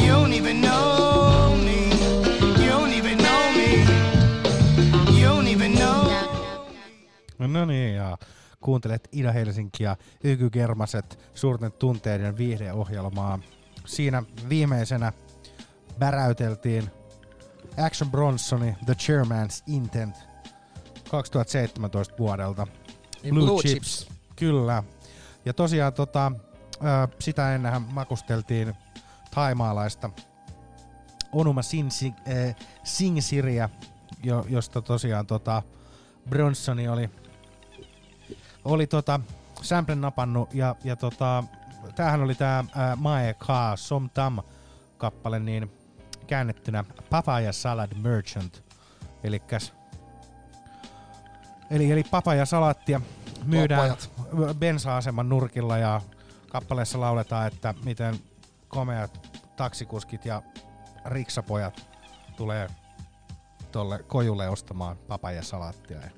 [0.03, 1.89] You don't even know me.
[2.59, 3.85] You don't even know me.
[5.19, 6.11] You don't even know.
[7.39, 8.17] No niin, ja
[8.59, 13.39] kuuntelet Ida-Helsinkiä, Yky Germaset, suurten tunteiden viihdeohjelmaa.
[13.85, 15.13] Siinä viimeisenä
[15.99, 16.91] väräyteltiin
[17.85, 20.32] Action Bronsoni The Chairman's Intent
[21.13, 22.67] 2017 vuodelta.
[23.23, 24.07] Niin Blue Chips.
[24.35, 24.83] Kyllä.
[25.45, 26.31] Ja tosiaan tota,
[27.19, 28.73] sitä ennenhän makusteltiin
[29.35, 30.09] taimaalaista
[31.31, 33.69] Onuma Sinsi, äh, Sing Siria,
[34.23, 35.61] jo, josta tosiaan tota,
[36.29, 37.09] Bronsoni oli,
[38.65, 39.19] oli tota,
[39.61, 41.43] samplen napannut ja, ja tota,
[41.95, 44.39] tämähän oli tää äh, Mae Ka Som Tam
[44.97, 45.71] kappale, niin
[46.27, 48.63] käännettynä Papaya Salad Merchant.
[49.23, 49.73] Elikkäs,
[51.73, 53.01] eli, eli papaya salattia
[53.45, 53.97] myydään
[54.31, 54.59] Papajat.
[54.59, 56.01] bensa-aseman nurkilla ja
[56.49, 58.19] kappaleessa lauletaan, että miten
[58.67, 60.41] komeat taksikuskit ja
[61.05, 61.87] riksapojat
[62.35, 62.69] tulee
[63.71, 65.97] tolle kojulle ostamaan papajasalaattia.
[65.97, 66.09] Ja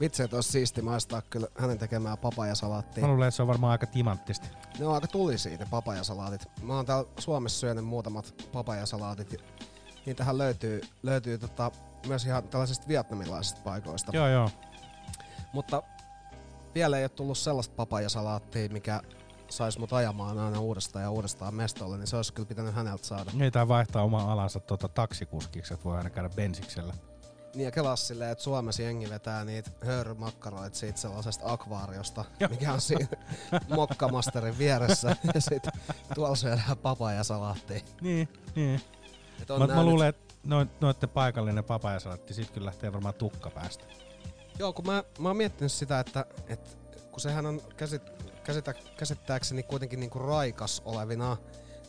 [0.00, 3.00] Vitsi, että olisi siisti maistaa kyllä hänen tekemää papajasalaattia.
[3.04, 4.46] Mä luulen, että se on varmaan aika timanttista.
[4.78, 6.46] Ne on aika tulisia ne papajasalaatit.
[6.62, 9.32] Mä oon täällä Suomessa syönyt muutamat papajasalaatit.
[9.32, 9.38] ja
[10.06, 11.70] Niitähän löytyy, löytyy tota,
[12.06, 14.12] myös ihan tällaisista vietnamilaisista paikoista.
[14.14, 14.50] Joo, joo.
[15.58, 15.82] Mutta
[16.74, 19.02] vielä ei ole tullut sellaista papajasalaattia, mikä
[19.50, 23.30] saisi mut ajamaan aina uudestaan ja uudestaan mestolle, niin se olisi kyllä pitänyt häneltä saada.
[23.40, 26.94] Ei tää vaihtaa oman alansa tota, taksikuskiksi, että voi aina käydä bensiksellä.
[27.54, 32.80] Niin ja kelas silleen, että Suomessa jengi vetää niitä höyrymakkaroita siitä sellaisesta akvaariosta, mikä on
[32.80, 33.06] siinä
[33.76, 35.16] mokkamasterin vieressä.
[35.34, 35.68] ja sit
[36.14, 37.80] tuolla syödään papajasalaattia.
[38.00, 38.80] Niin, niin.
[39.42, 40.34] Et on Mä, mä luulen, että
[40.80, 43.84] noitte paikallinen papajasalaatti, sit kyllä lähtee varmaan tukka päästä.
[44.58, 46.70] Joo, kun mä, mä oon miettinyt sitä, että, että
[47.10, 48.02] kun sehän on käsit,
[48.44, 51.36] käsitä, käsittääkseni kuitenkin niinku raikas olevina,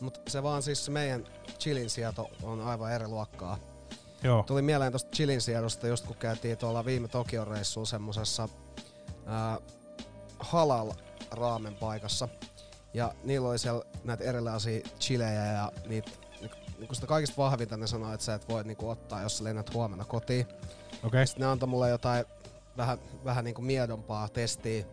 [0.00, 1.26] mutta se vaan siis meidän
[1.58, 3.58] chilin sieto on aivan eri luokkaa.
[4.22, 4.44] Joo.
[4.46, 8.48] Tuli mieleen tosta chilin siedosta, just kun käytiin tuolla viime Tokion reissulla semmosessa
[9.26, 9.58] ää,
[10.38, 10.92] halal
[11.30, 12.28] raamen paikassa.
[12.94, 16.10] Ja niillä oli siellä näitä erilaisia chilejä ja niitä,
[16.78, 19.74] niinku sitä kaikista vahvinta ne sanoi, että sä et voi niinku ottaa, jos sä lennät
[19.74, 20.46] huomenna kotiin.
[21.02, 21.26] Okei.
[21.26, 22.24] Sitten ne antoi mulle jotain
[22.80, 24.84] vähän, vähän niinku miedompaa testiä.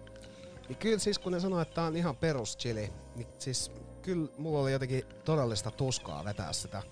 [0.67, 3.71] Niin kyllä siis kun ne sanoi, että tää on ihan perus chili, niin siis
[4.01, 6.83] kyllä mulla oli jotenkin todellista tuskaa vetää sitä.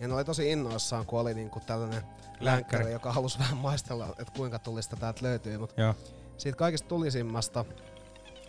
[0.00, 2.02] Ja ne oli tosi innoissaan, kun oli niinku tällainen
[2.40, 5.58] länkkäri, joka halusi vähän maistella, että kuinka tulista täältä löytyy.
[5.58, 5.94] Mut Joo.
[6.38, 7.64] siitä kaikista tulisimmasta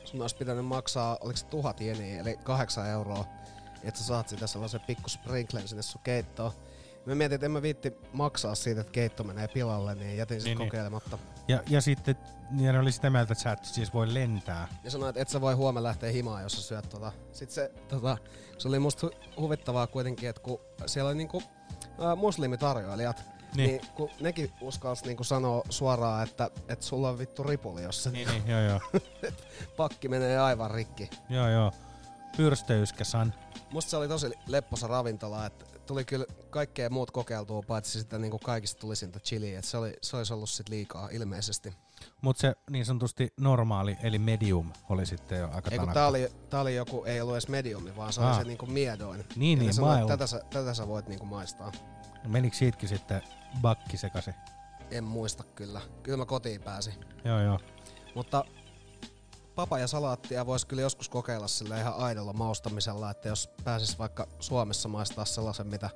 [0.03, 3.25] sun olisi pitänyt maksaa, oliko se tuhat jeniä, eli kahdeksan euroa,
[3.83, 6.51] että sä saat sitä sellaisen pikku sprinklen sinne sun keittoon.
[7.05, 10.57] Mä mietin, että en mä viitti maksaa siitä, että keitto menee pilalle, niin jätin sen
[10.57, 10.57] Niin,
[11.17, 11.32] niin.
[11.47, 12.15] Ja, ja sitten
[12.59, 14.67] ja ne oli sitä mieltä, että sä et siis voi lentää.
[14.83, 17.11] Ja sanoin, että et sä voi huomenna lähteä himaan, jos sä syöt tota.
[17.31, 18.17] Sitten se, tota,
[18.57, 21.43] se oli musta hu- huvittavaa kuitenkin, että kun siellä oli niinku
[22.01, 23.23] ää, muslimitarjoilijat,
[23.55, 23.69] Niin.
[23.69, 23.81] niin.
[23.95, 28.27] kun nekin uskalsi niinku sanoa suoraan, että, että sulla on vittu ripuli, jos se Niin,
[28.27, 28.79] niin, joo, joo.
[29.77, 31.09] pakki menee aivan rikki.
[31.29, 31.71] Joo, joo.
[32.37, 33.33] Pyrsteyskä san.
[33.71, 38.39] Musta se oli tosi lepposa ravintola, että tuli kyllä kaikkea muut kokeiltua, paitsi sitä niinku
[38.39, 41.73] kaikista tulisinta chiliä, että se, oli, se olisi ollut sit liikaa ilmeisesti.
[42.21, 45.93] Mutta se niin sanotusti normaali, eli medium, oli sitten jo aika Ei kun tanakka.
[45.93, 48.37] tää oli, tää oli joku, ei ollut edes mediumi, vaan se oli Aa.
[48.37, 49.25] se niinku miedoin.
[49.35, 51.71] Niin, Ja niin, sanoi, että tätä, sä, tätä sä voit niinku maistaa.
[52.27, 53.21] Menikö siitäkin sitten
[53.61, 54.33] bakki sekaisin?
[54.91, 55.81] En muista kyllä.
[56.03, 56.93] Kyllä mä kotiin pääsin.
[57.25, 57.59] Joo, joo.
[58.15, 58.45] Mutta
[59.55, 65.25] papajasalaattia voisi kyllä joskus kokeilla sillä ihan aidolla maustamisella, että jos pääsis vaikka Suomessa maistaa
[65.25, 65.89] sellaisen, mitä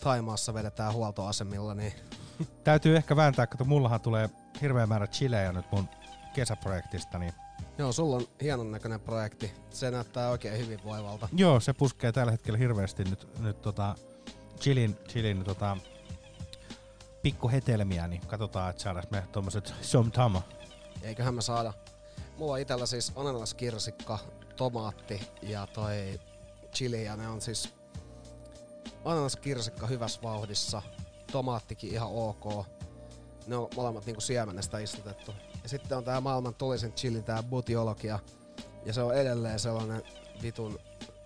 [0.00, 1.92] Taimaassa vedetään huoltoasemilla, niin
[2.64, 4.30] Täytyy ehkä vääntää, kun mullahan tulee
[4.60, 5.88] hirveä määrä chilejä nyt mun
[6.34, 7.32] kesäprojektista, niin
[7.78, 9.52] joo, sulla on hienon näköinen projekti.
[9.70, 11.28] Se näyttää oikein hyvin voivalta.
[11.32, 13.94] Joo, se puskee tällä hetkellä hirveästi nyt, nyt tota
[14.60, 15.76] chilin, chilin tota,
[17.22, 20.42] pikkuhetelmiä, niin katsotaan, että saadaan me tommoset somtama.
[21.02, 21.72] Eiköhän me saada.
[22.40, 24.18] Mulla on itellä siis ananaskirsikka,
[24.56, 26.20] tomaatti ja toi
[26.72, 27.74] chili ja ne on siis
[29.04, 30.82] ananaskirsikka hyvässä vauhdissa,
[31.32, 32.66] tomaattikin ihan ok.
[33.46, 35.34] Ne on molemmat niinku siemenestä istutettu.
[35.62, 38.18] Ja sitten on tää maailman tulisin chili, tää butiologia.
[38.84, 40.02] Ja se on edelleen sellainen
[40.42, 40.78] vitun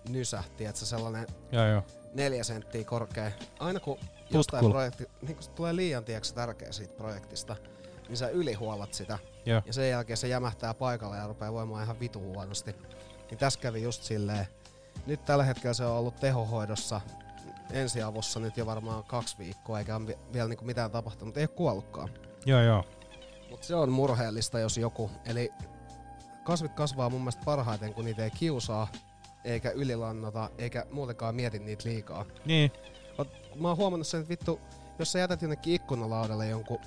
[0.09, 1.83] nysä, tiedätkö, sellainen Joo, joo.
[2.13, 3.31] neljä senttiä korkea.
[3.59, 3.99] Aina kun
[4.29, 4.71] jostain Putkul.
[4.71, 7.55] projekti, niin kun tulee liian tiedätkö, tärkeä siitä projektista,
[8.07, 9.19] niin sä ylihuollat sitä.
[9.45, 9.61] Joo.
[9.65, 12.75] Ja sen jälkeen se jämähtää paikalle ja rupeaa voimaan ihan vitu huonosti.
[13.29, 14.47] Niin tässä kävi just silleen.
[15.05, 17.01] Nyt tällä hetkellä se on ollut tehohoidossa
[17.71, 21.37] ensiavussa nyt jo varmaan kaksi viikkoa, eikä ole vi- vielä niinku mitään tapahtunut.
[21.37, 22.09] Ei ole kuollutkaan.
[22.45, 22.83] Joo, joo.
[23.49, 25.11] Mutta se on murheellista, jos joku.
[25.25, 25.51] Eli
[26.43, 28.87] kasvit kasvaa mun mielestä parhaiten, kun niitä ei kiusaa,
[29.43, 32.25] eikä ylilannota, eikä muutenkaan mieti niitä liikaa.
[32.45, 32.71] Niin.
[33.55, 34.59] Mä oon huomannut sen, että vittu,
[34.99, 36.79] jos sä jätät jonnekin ikkunalaudalle jonkun,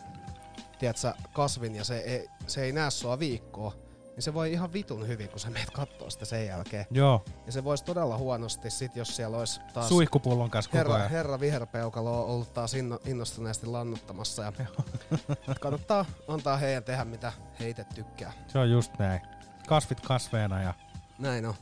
[0.79, 3.73] tiedätkö, kasvin ja se ei, se ei näe sua viikkoa,
[4.09, 6.87] niin se voi ihan vitun hyvin, kun sä meet kattoo sitä sen jälkeen.
[6.91, 7.25] Joo.
[7.47, 11.11] Ja se voisi todella huonosti sit, jos siellä olisi taas Suihkupullon kanssa koko herra, ajan.
[11.11, 14.43] herra viherpeukalo on ollut taas inno, innostuneesti lannuttamassa.
[14.43, 14.53] Ja
[15.61, 18.33] kannattaa antaa heidän tehdä, mitä he itse tykkää.
[18.49, 19.21] Se on just näin.
[19.69, 20.75] Kasvit kasveena ja
[21.19, 21.55] Näin on.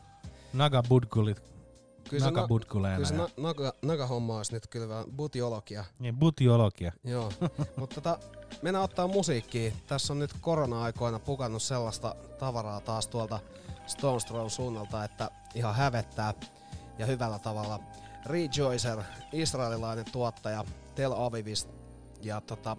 [0.53, 1.43] naga budgulit
[2.11, 5.85] Kyllä se, na- Nakabutkuleena kyllä se ja- na- naga, naga-homma olisi nyt kyllä vähän butiologia.
[5.99, 6.93] Niin, butiologia.
[7.05, 7.33] Joo,
[7.77, 8.19] mutta tota,
[8.63, 9.73] mennään ottaa musiikkia.
[9.87, 13.41] Tässä on nyt korona-aikoina pukannut sellaista tavaraa taas tuolta
[13.87, 16.35] Stones Throw suunnalta, että ihan hävettää
[16.99, 17.81] ja hyvällä tavalla.
[18.27, 21.73] Rejoicer, israelilainen tuottaja Tel Avivista.
[22.23, 22.77] Ja tota,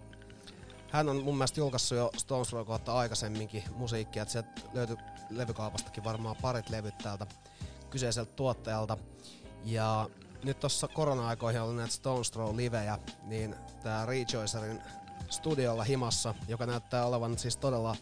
[0.91, 4.97] hän on mun mielestä julkaissut jo Stones Throw kohta aikaisemminkin musiikkia, että sieltä löytyy
[5.30, 7.28] levykaupastakin varmaan parit levyt täältä
[7.89, 8.97] kyseiseltä tuottajalta.
[9.63, 10.09] Ja
[10.43, 14.82] nyt tuossa korona-aikoihin on näitä Stones Throw livejä, niin tää Rejoicerin
[15.30, 17.96] studiolla himassa, joka näyttää olevan siis todella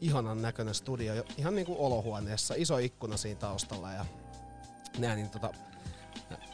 [0.00, 4.06] ihanan näköinen studio, ihan niinku olohuoneessa, iso ikkuna siinä taustalla ja
[4.98, 5.50] näin, niin tota,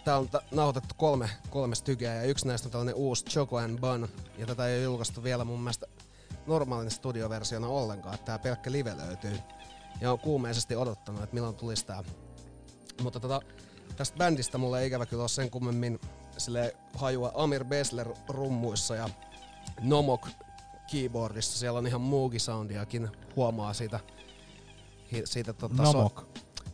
[0.05, 3.79] Tää on ta- nauhoitettu kolme, kolme stykeä ja yksi näistä on tällainen uusi Choco and
[3.79, 4.09] Bun
[4.39, 5.87] ja tätä ei ole julkaistu vielä mun mielestä
[6.47, 9.39] normaalin studioversiona ollenkaan, että tää pelkkä live löytyy.
[10.01, 12.05] Ja on kuumeisesti odottanut, että milloin tulisi tää.
[13.03, 13.41] Mutta tota,
[13.97, 16.01] tästä bändistä mulle ei ikävä kyllä ole sen kummemmin
[16.39, 19.09] sille hajua Amir Besler rummuissa ja
[19.81, 20.29] Nomok
[20.91, 21.59] keyboardissa.
[21.59, 24.01] Siellä on ihan Moogie soundiakin, huomaa siitä.
[25.25, 26.29] siitä tota, Nomok.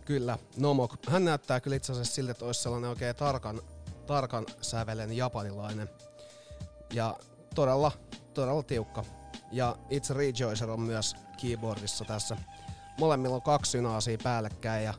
[0.04, 0.96] Kyllä, Nomok.
[1.08, 3.60] Hän näyttää kyllä itse asiassa siltä, että olisi sellainen oikein tarkan,
[4.06, 5.88] tarkan sävelen japanilainen.
[6.92, 7.16] Ja
[7.54, 7.92] todella,
[8.34, 9.04] todella tiukka.
[9.52, 12.36] Ja itse Rejoicer on myös keyboardissa tässä.
[12.98, 14.94] Molemmilla on kaksi synaasia päällekkäin ja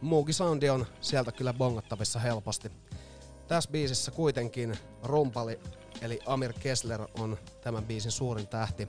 [0.00, 2.72] muukin soundi on sieltä kyllä bongattavissa helposti.
[3.48, 5.60] Tässä biisissä kuitenkin rumpali
[6.02, 8.88] eli Amir Kessler on tämän biisin suurin tähti.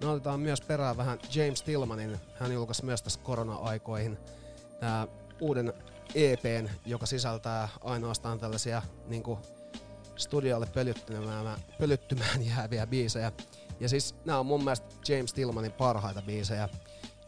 [0.00, 4.18] Me otetaan myös perään vähän James Tillmanin, hän julkaisi myös tässä korona-aikoihin
[4.80, 5.08] tää
[5.40, 5.72] uuden
[6.14, 9.22] EPn, joka sisältää ainoastaan tällaisia niin
[10.16, 13.32] studiolle pölyttymään, pölyttymään jääviä biisejä.
[13.80, 16.68] Ja siis nämä on mun mielestä James Tillmanin parhaita biisejä.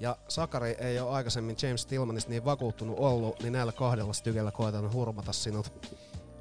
[0.00, 4.92] Ja Sakari ei ole aikaisemmin James Tillmanista niin vakuuttunut ollut, niin näillä kahdella stykellä koetan
[4.92, 5.72] hurmata sinut.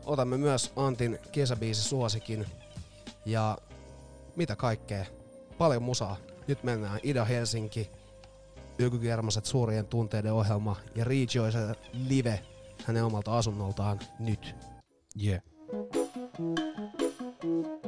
[0.05, 2.45] Otamme myös Antin kesäbiisi suosikin.
[3.25, 3.57] Ja
[4.35, 5.05] mitä kaikkea.
[5.57, 6.17] Paljon musaa.
[6.47, 7.91] Nyt mennään Ida Helsinki,
[8.79, 12.39] Ykykermaset suurien tunteiden ohjelma ja Rejoice Live
[12.85, 14.55] hänen omalta asunnoltaan nyt.
[15.23, 15.41] Yeah.
[17.41, 17.80] Thank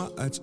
[0.00, 0.40] zomaar uit.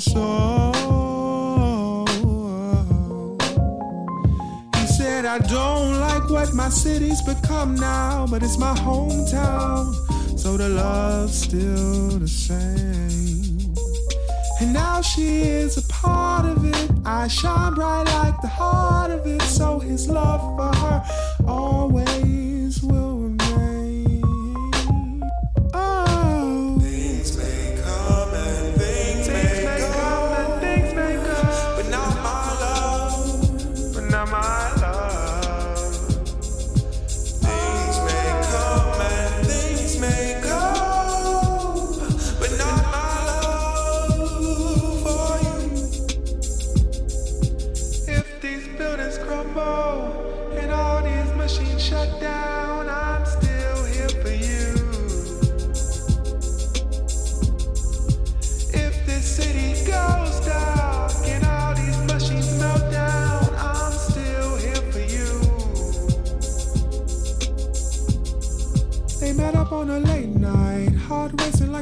[0.00, 0.72] So
[4.76, 9.92] He said, I don't like what my city's become now, but it's my hometown,
[10.38, 13.74] so the love's still the same.
[14.60, 16.90] And now she is a part of it.
[17.04, 21.04] I shine bright like the heart of it, so his love for her
[21.46, 22.19] always.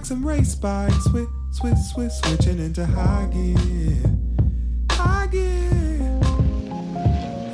[0.09, 4.17] some race bikes, switch, switch, switch, switching into high gear.
[4.93, 6.21] High gear.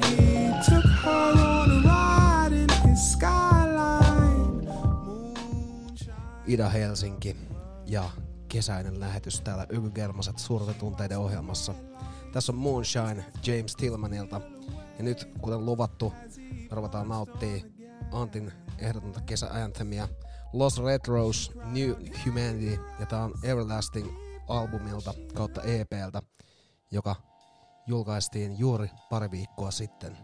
[0.07, 4.69] He took her on a ride in his skyline.
[6.47, 7.37] Ida Helsinki
[7.87, 8.11] ja
[8.49, 11.75] kesäinen lähetys täällä Ykygermaset suurten tunteiden ohjelmassa.
[12.33, 14.41] Tässä on Moonshine James Tillmanilta.
[14.99, 16.13] Ja nyt, kuten luvattu,
[16.71, 17.65] ruvetaan nauttia
[18.13, 20.09] Antin ehdotonta kesäajanthemia
[20.55, 21.95] Los Retros, New
[22.27, 26.23] Humanity, ja tää on Everlasting-albumilta kautta EPltä,
[26.91, 27.17] joka
[27.87, 30.19] julkaistiin juuri pari viikkoa sitten.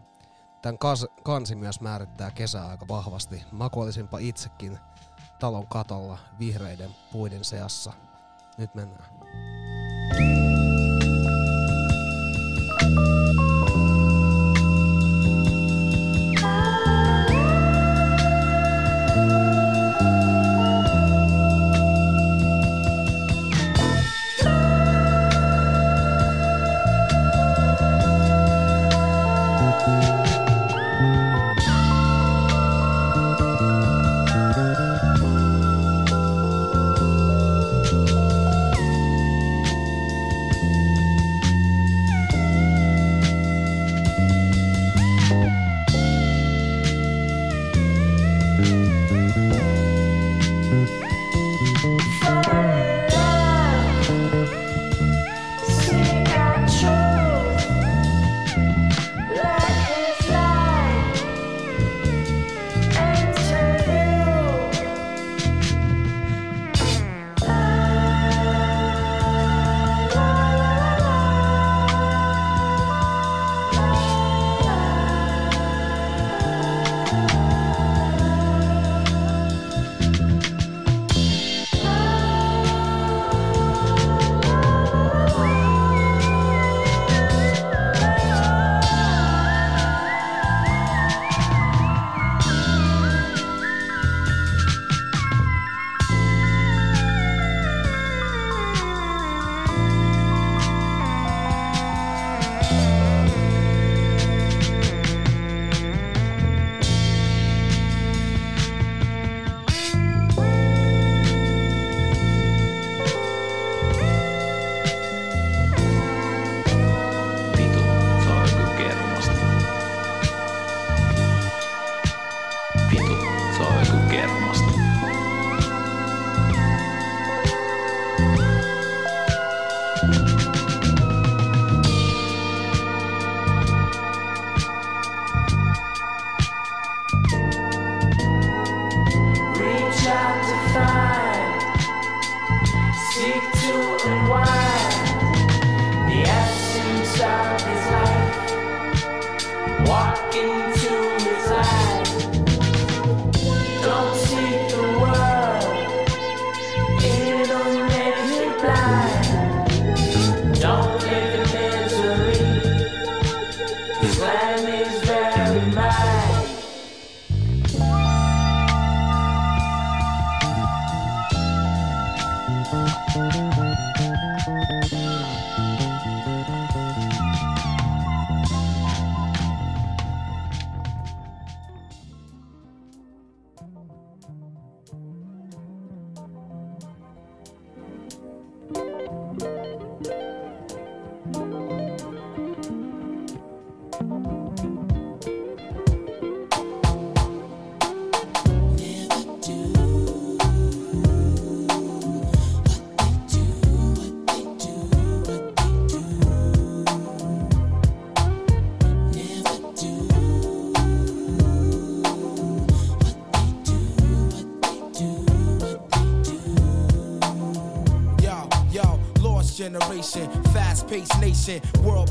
[0.61, 0.77] Tämän
[1.23, 3.43] kansi myös määrittää kesää aika vahvasti.
[3.51, 4.79] Makuolisinpa itsekin
[5.39, 7.93] talon katolla vihreiden puiden seassa.
[8.57, 9.11] Nyt mennään.
[10.11, 10.60] thank you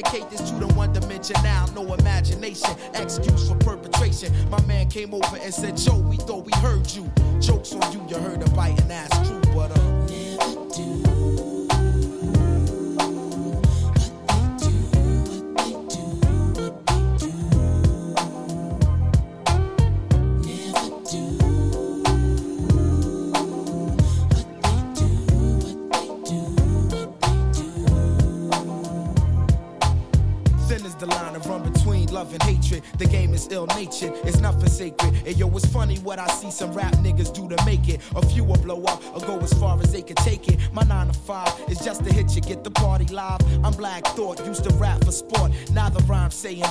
[0.00, 4.32] dedicate this to the one dimension now, no imagination, excuse for perpetration.
[4.50, 7.10] My man came over and said, Joe, we thought we heard you.
[7.40, 9.40] Jokes on you, you heard a biting ass true,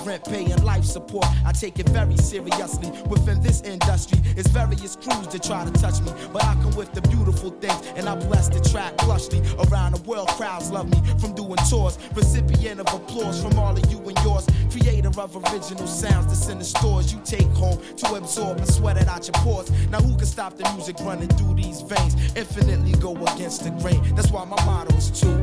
[0.09, 1.25] rent, paying life support.
[1.45, 2.89] I take it very seriously.
[3.07, 6.11] Within this industry, it's various crews that try to touch me.
[6.33, 9.39] But I come with the beautiful things, and I bless the track plushly.
[9.65, 11.97] Around the world, crowds love me from doing tours.
[12.15, 14.47] Recipient of applause from all of you and yours.
[14.71, 18.97] Creator of original sounds that's in the stores you take home to absorb and sweat
[18.97, 19.69] it out your pores.
[19.89, 22.15] Now who can stop the music running through these veins?
[22.35, 24.01] Infinitely go against the grain.
[24.15, 25.39] That's why my motto is to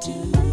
[0.00, 0.49] Step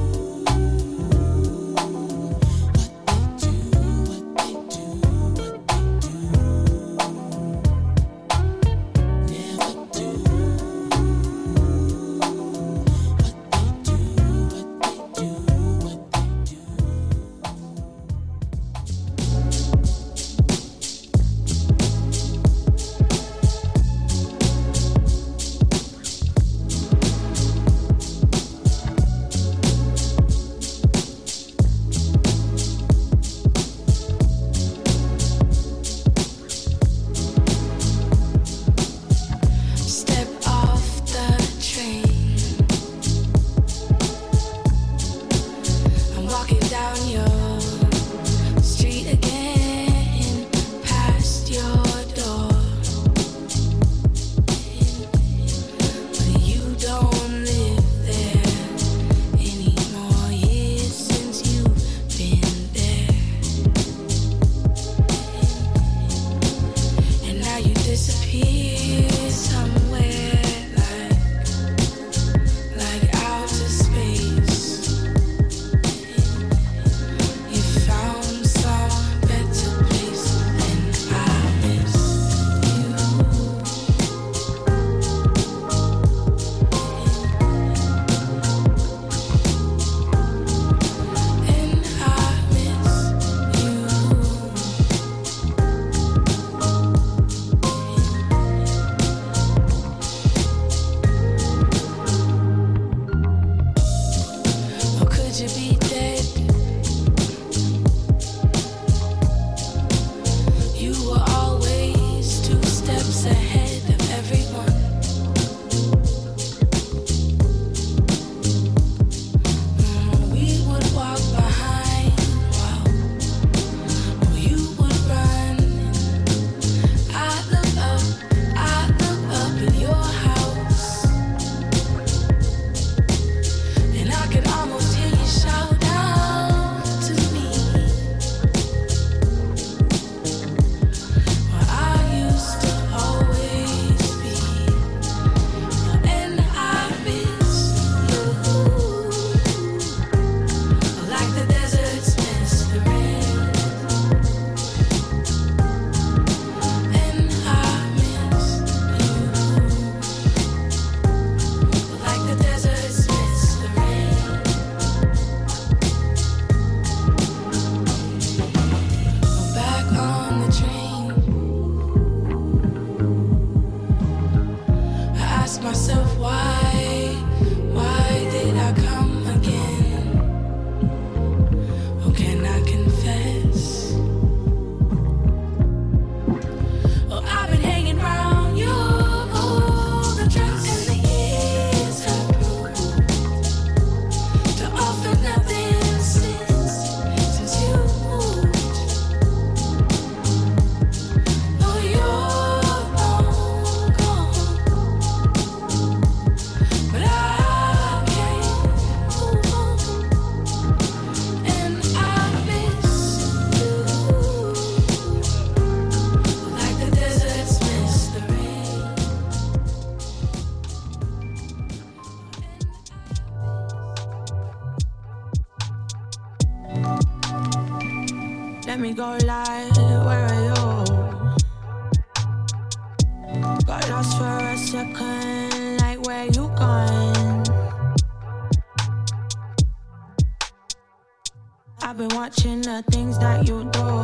[241.89, 244.03] I've been watching the things that you do.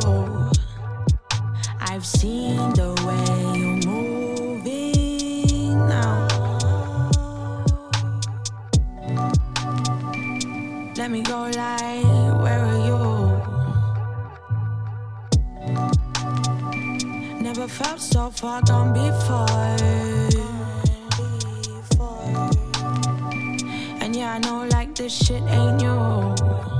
[1.80, 3.26] I've seen the way
[3.60, 6.26] you're moving now.
[10.96, 12.98] Let me go live, where are you?
[17.42, 19.76] Never felt so far gone before.
[24.00, 26.73] And yeah, I know like this shit ain't new.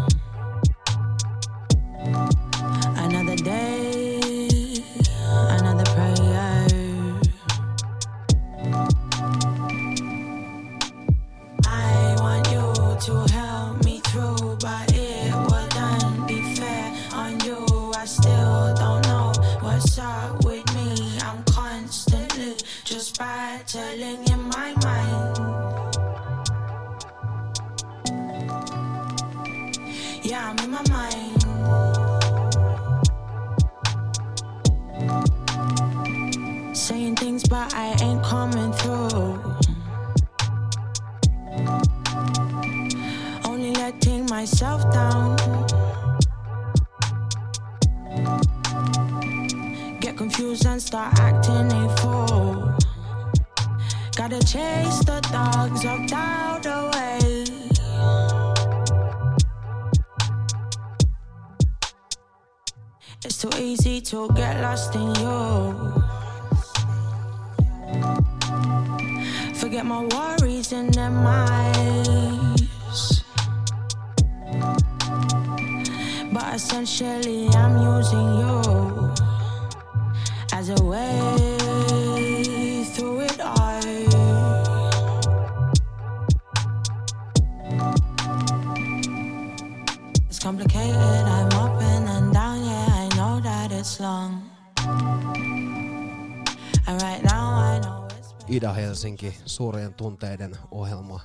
[99.04, 101.20] Ida-Helsinki, suurien tunteiden ohjelma,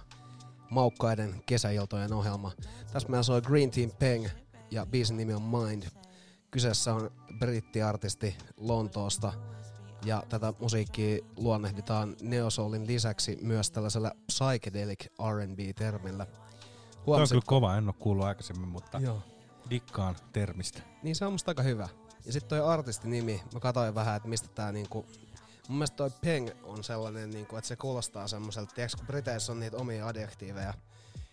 [0.69, 2.51] maukkaiden kesäiltojen ohjelma.
[2.93, 4.27] Tässä meillä soi Green Team Peng
[4.71, 5.83] ja biisin nimi on Mind.
[6.51, 9.33] Kyseessä on brittiartisti Lontoosta
[10.05, 16.27] ja tätä musiikkia luonnehditaan neosoulin lisäksi myös tällaisella psychedelic R&B-termillä.
[17.05, 19.21] Tuo on kyllä kova, en ole kuullut aikaisemmin, mutta Joo.
[19.69, 20.81] dikkaan termistä.
[21.03, 21.89] Niin se on musta aika hyvä.
[22.25, 25.05] Ja sitten toi artistin nimi, mä katsoin vähän, että mistä tää niinku...
[25.69, 29.59] Mun mielestä toi Peng on sellainen, niinku, että se kuulostaa semmoiselta, tiiäks, kun Briteissä on
[29.59, 30.73] niitä omia adjektiiveja.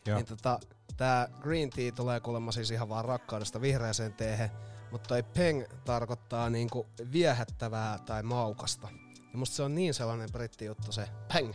[0.07, 0.17] Joo.
[0.17, 0.61] Niin tota,
[0.97, 4.51] tää green tea tulee kuulemma siis ihan vaan rakkaudesta vihreäseen teehen,
[4.91, 8.89] mutta toi Peng tarkoittaa niinku viehättävää tai maukasta.
[9.33, 11.53] Ja musta se on niin sellainen brittijuttu se Peng.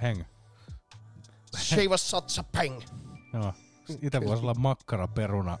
[0.00, 0.24] Peng.
[1.58, 2.82] She was such a peng.
[3.32, 3.52] Joo.
[4.02, 5.58] Itse voisi olla makkara, peruna,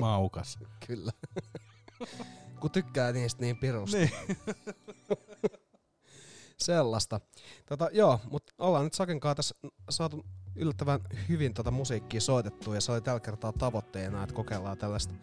[0.00, 0.58] maukas.
[0.86, 1.12] Kyllä.
[2.60, 3.96] Kun tykkää niistä niin pirusti.
[3.96, 4.10] Niin.
[6.62, 7.20] Sellaista.
[7.66, 9.54] Tota, joo, mutta ollaan nyt Sakenkaan tässä
[9.90, 10.26] saatu
[10.56, 15.14] yllättävän hyvin tota musiikkia soitettua ja se oli tällä kertaa tavoitteena, että kokeillaan tällaista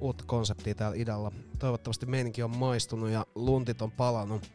[0.00, 1.32] uutta konseptia täällä idalla.
[1.58, 4.52] Toivottavasti meininki on maistunut ja luntit on palannut.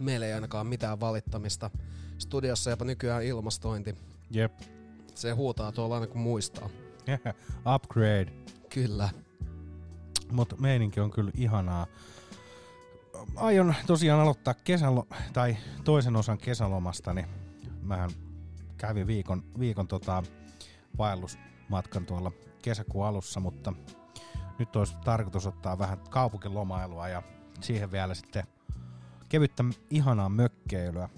[0.00, 1.70] Meillä ei ainakaan mitään valittamista.
[2.18, 3.94] Studiossa jopa nykyään ilmastointi.
[4.30, 4.52] Jep.
[5.14, 6.68] Se huutaa tuolla aina kun muistaa.
[7.74, 8.32] Upgrade.
[8.68, 9.08] Kyllä.
[10.32, 11.86] Mutta meininki on kyllä ihanaa.
[13.36, 17.26] Aion tosiaan aloittaa kesälo- tai toisen osan kesälomastani.
[17.82, 18.10] Mähän
[18.76, 20.22] kävin viikon, viikon tota
[20.98, 22.32] vaellusmatkan tuolla
[22.62, 23.72] kesäkuun alussa, mutta
[24.58, 27.22] nyt olisi tarkoitus ottaa vähän kaupunkilomailua ja
[27.60, 28.44] siihen vielä sitten
[29.28, 31.08] kevyttä ihanaa mökkeilyä.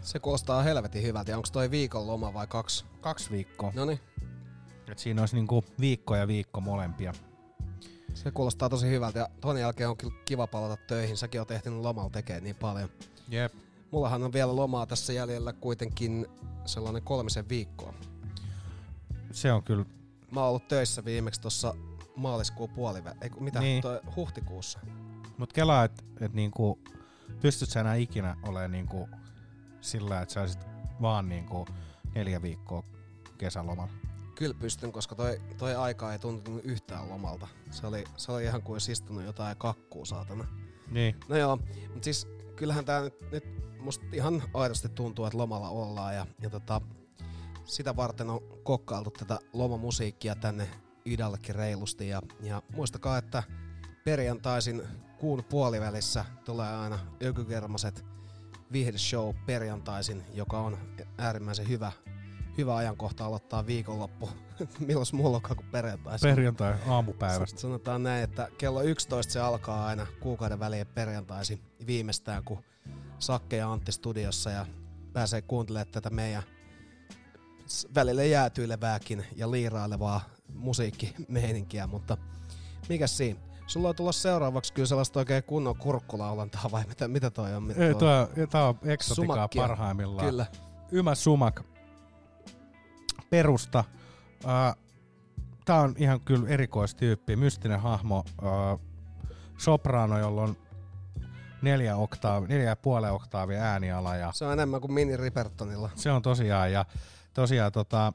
[0.00, 1.30] Se kuulostaa helvetin hyvältä.
[1.30, 2.84] Ja onko toi viikon loma vai kaksi?
[3.00, 3.72] Kaksi viikkoa.
[3.74, 4.00] No niin.
[4.88, 7.12] Et siinä olisi niinku viikko ja viikko molempia.
[8.14, 11.16] Se kuulostaa tosi hyvältä ja ton jälkeen on kyllä kiva palata töihin.
[11.16, 12.88] Säkin oot ehtinyt lomalla tekemään niin paljon.
[13.28, 13.52] Jep.
[13.90, 16.26] Mullahan on vielä lomaa tässä jäljellä kuitenkin
[16.64, 17.94] sellainen kolmisen viikkoa.
[19.30, 19.84] Se on kyllä,
[20.30, 21.74] Mä oon ollut töissä viimeksi tuossa
[22.16, 23.14] maaliskuun puolivä...
[23.20, 23.60] Ei mitä?
[23.60, 23.82] Niin.
[23.82, 24.78] Toi huhtikuussa.
[25.38, 26.78] mut kelaa, että et niinku,
[27.40, 29.08] pystyt sä enää ikinä olemaan niinku
[29.80, 30.66] sillä, että sä olisit
[31.02, 31.66] vaan niinku
[32.14, 32.82] neljä viikkoa
[33.38, 33.92] kesälomalla.
[34.34, 37.48] Kyllä pystyn, koska toi, toi aika ei tuntunut yhtään lomalta.
[37.70, 40.44] Se oli, se oli ihan kuin olisi istunut jotain kakkuu, saatana.
[40.90, 41.16] Niin.
[41.28, 43.44] No joo, mutta siis kyllähän tää nyt, nyt
[43.78, 46.80] musta ihan aidosti tuntuu, että lomalla ollaan ja, ja tota,
[47.64, 50.68] sitä varten on kokkailtu tätä lomamusiikkia tänne
[51.04, 52.08] Idallekin reilusti.
[52.08, 53.42] Ja, ja muistakaa, että
[54.04, 54.82] perjantaisin
[55.18, 58.04] kuun puolivälissä tulee aina Ökykermaset
[58.72, 60.78] viihdeshow perjantaisin, joka on
[61.18, 61.92] äärimmäisen hyvä,
[62.58, 64.30] hyvä ajankohta aloittaa viikonloppu.
[64.86, 66.30] Milloin mulla onkaan kuin perjantaisin?
[66.30, 67.60] Perjantai aamupäivästä.
[67.60, 72.64] Sanotaan näin, että kello 11 se alkaa aina kuukauden väliin perjantaisin viimeistään, kun
[73.18, 74.66] Sakke ja Antti studiossa ja
[75.12, 76.42] pääsee kuuntelemaan tätä meidän
[77.94, 80.20] välillä jäätyilevääkin ja liirailevaa
[80.54, 82.16] musiikkimeininkiä, mutta
[82.88, 83.40] mikä siinä?
[83.66, 87.62] Sulla on tulossa seuraavaksi kyllä sellaista oikein kunnon kurkkulaulantaa vai mitä, mitä toi on?
[87.62, 90.26] Mitä Ei, tuo tuo, on eksotikaa parhaimmillaan.
[90.26, 90.46] Kyllä.
[90.92, 91.73] Ymä Sumak
[93.34, 93.84] perusta.
[94.44, 94.76] Äh,
[95.64, 98.24] tää on ihan kyllä erikoistyyppi, mystinen hahmo.
[98.42, 98.78] Äh,
[99.58, 100.56] soprano, jolla on
[101.62, 104.16] neljä, oktaavi, neljä ja puoli oktaavia ääniala.
[104.16, 105.90] Ja Se on enemmän kuin Mini Ripertonilla.
[105.94, 106.84] se on tosiaan, ja
[107.32, 108.12] tosiaan tota,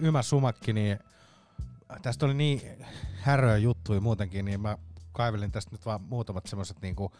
[0.00, 0.98] Ymä Sumakki, niin
[2.02, 2.60] tästä oli niin
[3.20, 4.78] häröä juttuja muutenkin, niin mä
[5.12, 7.12] kaivelin tästä nyt vaan muutamat semmoiset niinku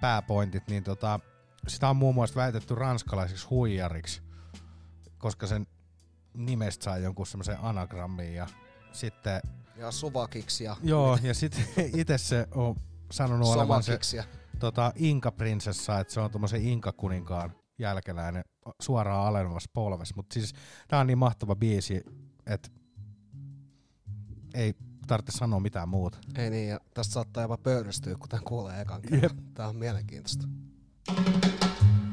[0.00, 1.20] pääpointit, niin tota,
[1.68, 4.22] sitä on muun muassa väitetty ranskalaisiksi huijariksi,
[5.18, 5.66] koska sen
[6.36, 8.46] nimestä sai jonkun semmoisen anagrammin ja
[8.92, 9.40] sitten
[9.76, 11.64] Ja Suvakiksi ja Joo, ja sitten
[12.00, 12.76] itse se on
[13.12, 14.24] sanonut olevan se
[14.58, 18.44] tota, Inka-prinsessa, että se on tuommoisen Inka-kuninkaan jälkeläinen
[18.82, 20.14] suoraan alenevassa polvessa.
[20.16, 20.52] Mutta siis
[20.88, 22.02] tää on niin mahtava biisi,
[22.46, 22.68] että
[24.54, 24.74] ei
[25.06, 26.18] tarvitse sanoa mitään muuta.
[26.38, 29.42] Ei niin, ja tästä saattaa jopa pöyristyä, kun tämän kuulee ekan kerran.
[29.54, 30.48] Tää on mielenkiintoista.
[31.08, 32.05] Vitu, se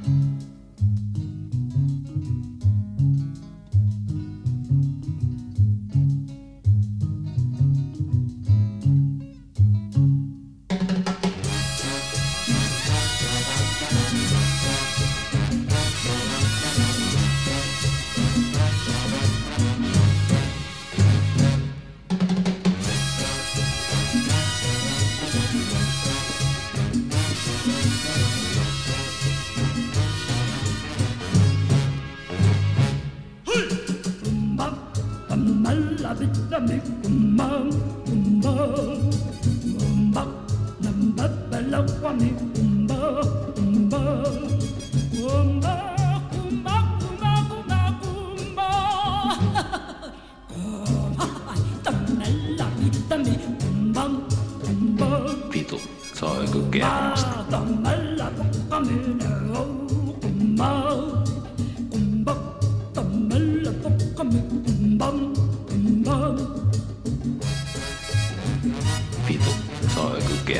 [56.24, 57.33] on joku kermasta.
[57.33, 57.33] Vitu,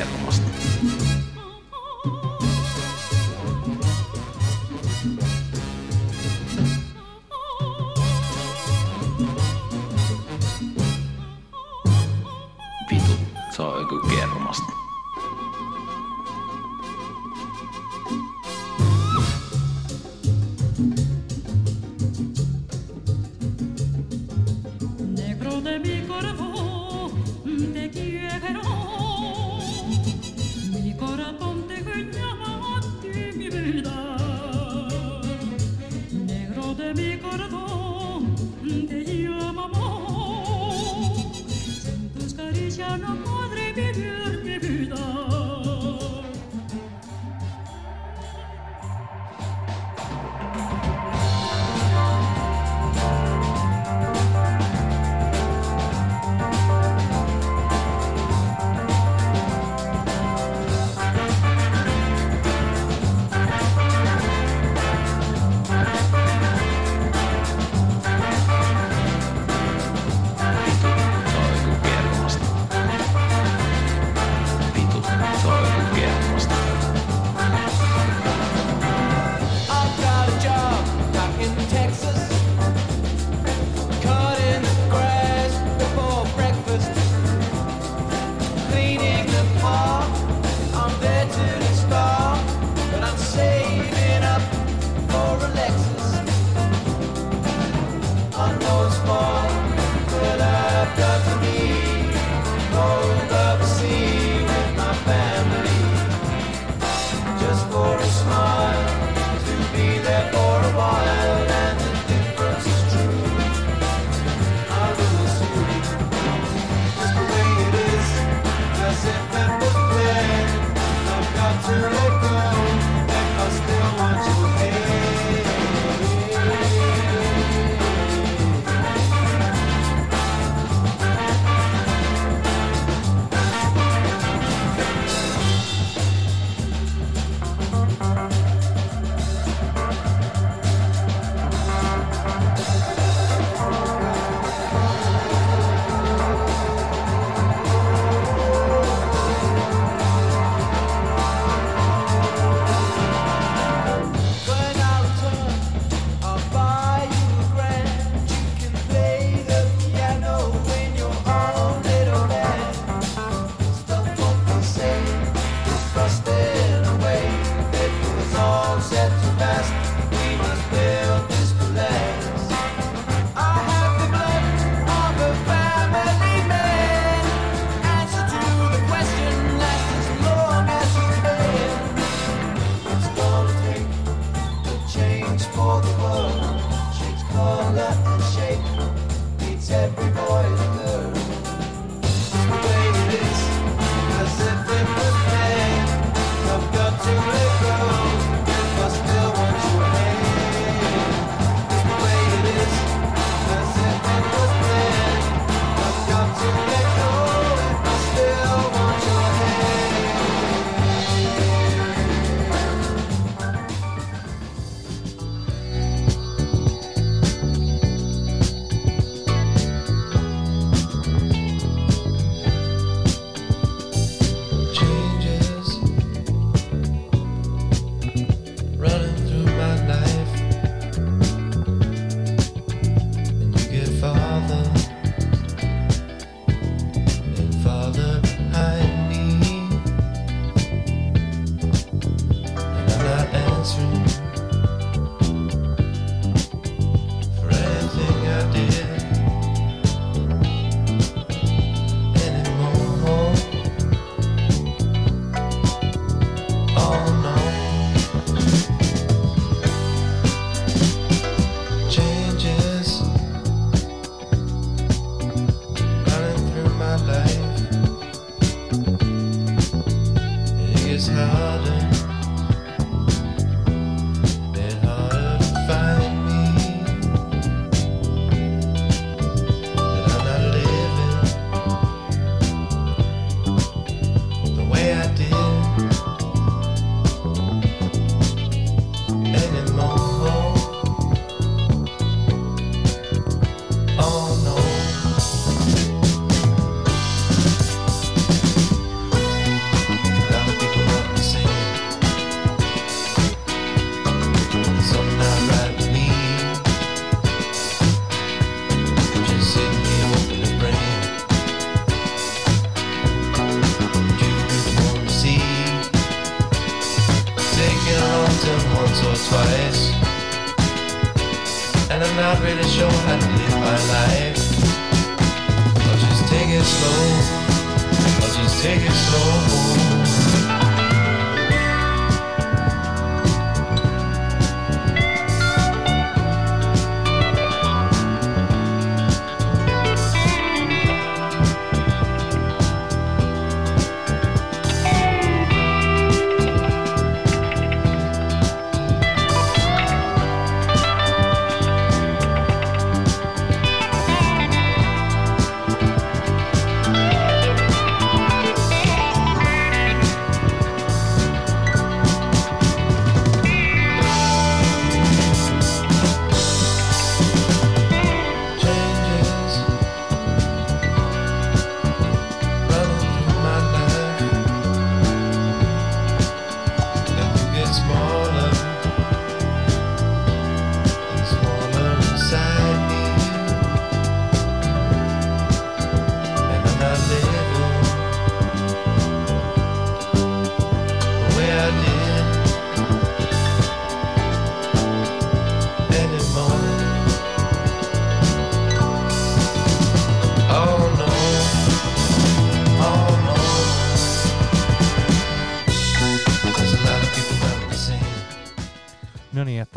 [0.02, 0.33] on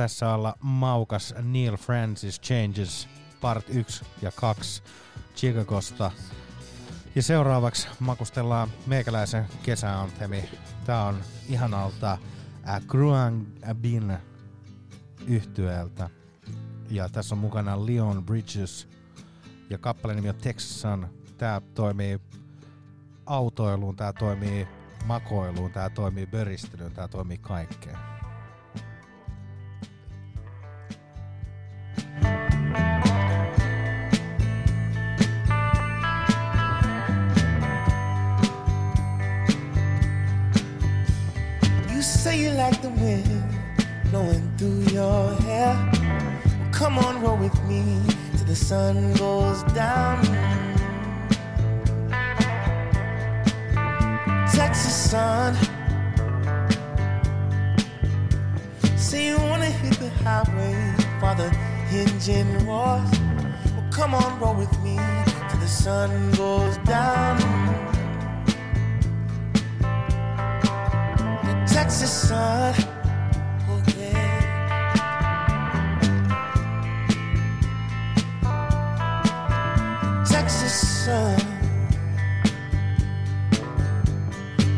[0.07, 3.09] tässä alla maukas Neil Francis Changes
[3.41, 4.83] part 1 ja 2
[5.35, 6.11] Chicagosta.
[7.15, 10.49] Ja seuraavaksi makustellaan meikäläisen kesäanthemi.
[10.85, 12.17] Tää on ihanalta
[12.69, 14.17] äh, Gruang Bin
[15.27, 16.09] yhtyeeltä.
[16.89, 18.87] Ja tässä on mukana Leon Bridges
[19.69, 21.07] ja kappaleen nimi on Texas Sun.
[21.37, 22.19] Tää toimii
[23.25, 24.67] autoiluun, tää toimii
[25.05, 28.16] makoiluun, tää toimii böristelyyn, tää toimii kaikkeen.
[42.57, 43.43] Like the wind
[44.09, 45.75] blowing through your hair.
[45.93, 48.01] Well, come on, roll with me
[48.35, 50.23] till the sun goes down.
[54.51, 55.53] Texas sun.
[58.97, 60.75] Say you wanna hit the highway
[61.19, 61.55] for the
[61.91, 63.11] engine roars.
[63.75, 64.97] Well, come on, roll with me
[65.49, 67.86] till the sun goes down.
[71.77, 72.73] Texas sun.
[73.69, 74.43] Oh, yeah.
[80.27, 81.39] Texas sun.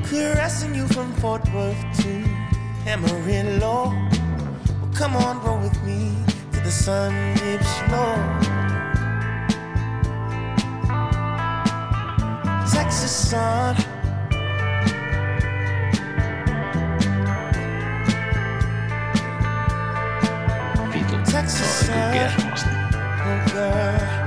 [0.03, 2.11] Caressing you from Fort Worth to
[2.85, 3.93] Amarillo.
[4.81, 6.13] Well, come on, roll with me
[6.51, 8.17] till the sun dips low.
[12.69, 13.98] Texas sun.
[21.49, 21.65] Vitu,
[22.13, 24.18] Texas se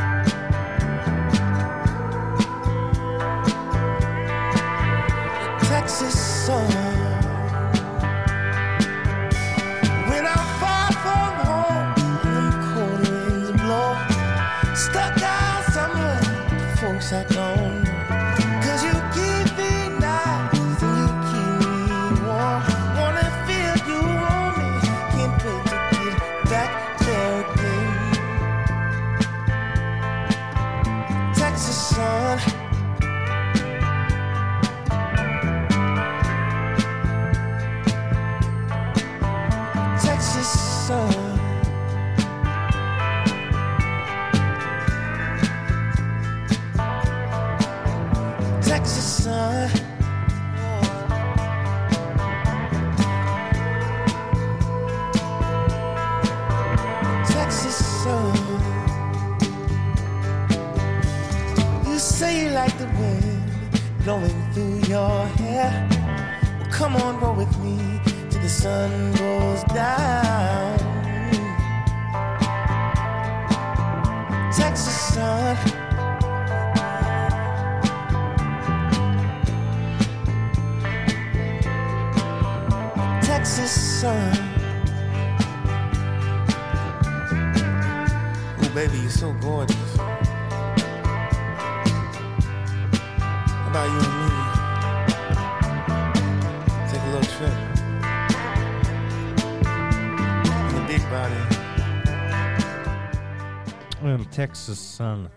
[104.43, 105.31] Texas Sun.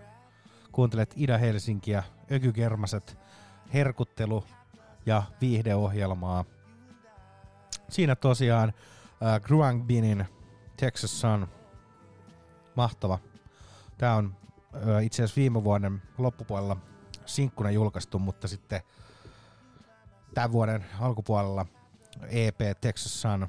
[0.72, 2.02] Kuuntelet Ida-Helsinkiä,
[2.32, 3.18] Ökykermaset,
[3.74, 4.44] herkuttelu
[5.06, 6.44] ja viihdeohjelmaa.
[7.88, 10.26] Siinä tosiaan äh, Gruang Binin
[10.76, 11.48] Texas Sun.
[12.74, 13.18] Mahtava.
[13.98, 14.36] Tämä on
[14.74, 16.76] äh, itse asiassa viime vuoden loppupuolella
[17.26, 18.80] sinkkuna julkaistu, mutta sitten
[20.34, 21.66] tämän vuoden alkupuolella
[22.28, 23.42] EP Texas Sun.
[23.42, 23.48] Äh,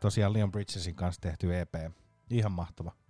[0.00, 1.74] tosiaan Leon Bridgesin kanssa tehty EP.
[2.30, 3.05] Ihan mahtava.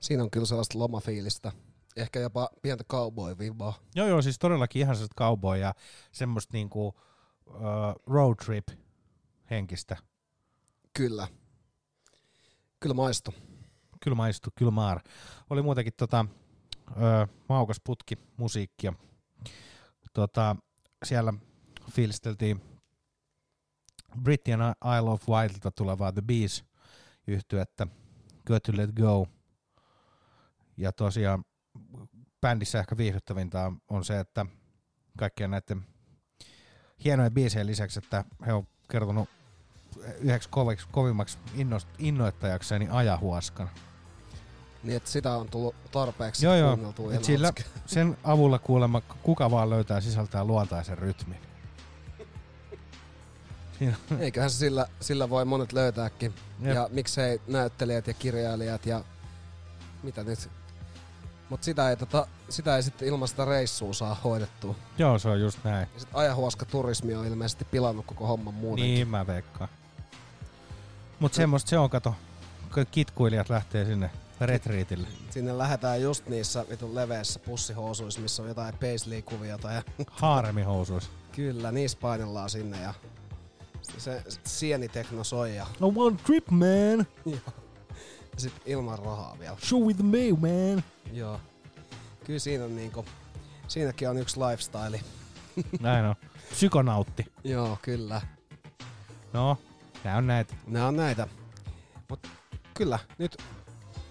[0.00, 1.52] Siinä on kyllä sellaista lomafiilistä.
[1.96, 3.74] Ehkä jopa pientä cowboy-vibaa.
[3.94, 5.74] Joo, joo, siis todellakin ihan sellaista cowboy ja
[6.12, 6.94] semmoista niinku uh,
[8.06, 8.68] road trip
[9.50, 9.96] henkistä.
[10.96, 11.28] Kyllä.
[12.80, 13.34] Kyllä maistu.
[14.00, 15.00] Kyllä maistu, kyllä maar.
[15.50, 16.26] Oli muutenkin tota,
[16.90, 18.92] ö, maukas putki musiikkia.
[20.12, 20.56] Tota,
[21.04, 21.32] siellä
[21.90, 22.60] fiilisteltiin
[24.22, 24.60] Brittian
[24.98, 26.64] Isle of Wildilta tulevaa The Bees
[27.26, 27.86] yhtyettä
[28.46, 29.26] Go to Let Go.
[30.78, 31.44] Ja tosiaan
[32.40, 34.46] bändissä ehkä viihdyttävintä on- on se, että
[35.18, 35.86] kaikkien näiden
[37.04, 39.28] hienojen biisien lisäksi, että he on kertonut
[40.18, 43.70] yhdeksi koviksi, kovimmaksi innost, innoittajakseni ajahuaskan.
[44.82, 46.78] Niin, että sitä on tullut tarpeeksi Joo, joo.
[47.12, 47.52] Et sillä,
[47.86, 51.38] sen avulla kuulemma kuka vaan löytää sisältää luontaisen rytmin.
[53.78, 56.34] Siinä- Eiköhän se sillä, sillä voi monet löytääkin.
[56.60, 56.74] Jep.
[56.74, 59.04] Ja miksei näyttelijät ja kirjailijat ja
[60.02, 60.50] mitä nyt.
[61.48, 64.74] Mutta sitä ei, tota, sitä ei sitten ilman sitä reissua saa hoidettua.
[64.98, 65.88] Joo, se on just näin.
[65.94, 68.94] Ja sit ajahuoska turismi on ilmeisesti pilannut koko homman muutenkin.
[68.94, 69.70] Niin mä veikkaan.
[71.20, 72.14] Mut semmoista se on, kato.
[72.90, 74.10] Kitkuilijat lähtee sinne
[74.40, 75.08] retriitille.
[75.30, 79.72] Sinne lähdetään just niissä vitun leveissä pussihousuissa, missä on jotain paisley-kuviota.
[79.72, 81.10] Ja Haaremihousuissa.
[81.32, 82.94] Kyllä, niissä painellaan sinne ja
[83.82, 87.06] se, se sienitekno soi ja, No one trip, man.
[88.38, 89.56] Ja sit ilman rahaa vielä.
[89.64, 90.84] Show with me, man.
[91.12, 91.40] Joo.
[92.24, 93.04] Kyllä siinä on niinku,
[93.68, 95.00] siinäkin on yksi lifestyle.
[95.80, 96.14] Näin on.
[96.50, 97.26] Psykonautti.
[97.44, 98.20] Joo, kyllä.
[99.32, 99.58] No,
[100.04, 100.54] nää on näitä.
[100.66, 101.28] Nämä on näitä.
[102.08, 102.26] Mut
[102.74, 103.42] kyllä, nyt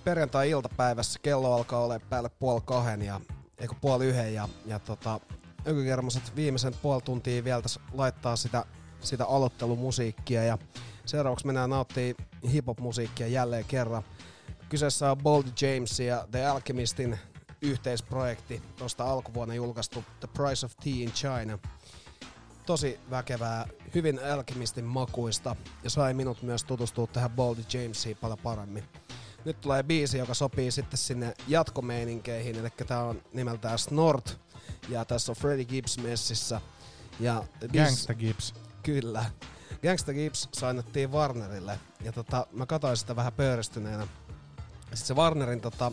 [0.03, 3.21] perjantai-iltapäivässä kello alkaa olla päälle puoli kahden ja
[3.57, 5.19] eikö puoli yhden ja, ja tota,
[5.67, 8.65] ökykermaset viimeisen puoli tuntia vielä tässä laittaa sitä,
[9.01, 10.57] sitä aloittelumusiikkia ja
[11.05, 12.15] seuraavaksi mennään nauttii
[12.51, 14.03] hip-hop-musiikkia jälleen kerran.
[14.69, 17.19] Kyseessä on Bold James ja The Alchemistin
[17.61, 21.59] yhteisprojekti, tuosta alkuvuonna julkaistu The Price of Tea in China
[22.67, 23.65] tosi väkevää,
[23.95, 28.83] hyvin Alchemistin makuista ja sai minut myös tutustua tähän Boldy Jamesiin paljon paremmin.
[29.45, 34.39] Nyt tulee biisi, joka sopii sitten sinne jatkomeininkeihin, eli tää on nimeltään Snort
[34.89, 36.61] ja tässä on Freddie Gibbs messissä.
[37.19, 37.43] Ja
[37.73, 38.53] Gangsta Gibbs.
[38.87, 39.25] Kyllä.
[39.81, 44.07] Gangsta Gibbs sainattiin Warnerille ja tota, mä katsoin sitä vähän pöyristyneenä.
[44.81, 45.91] Sitten se Warnerin tota,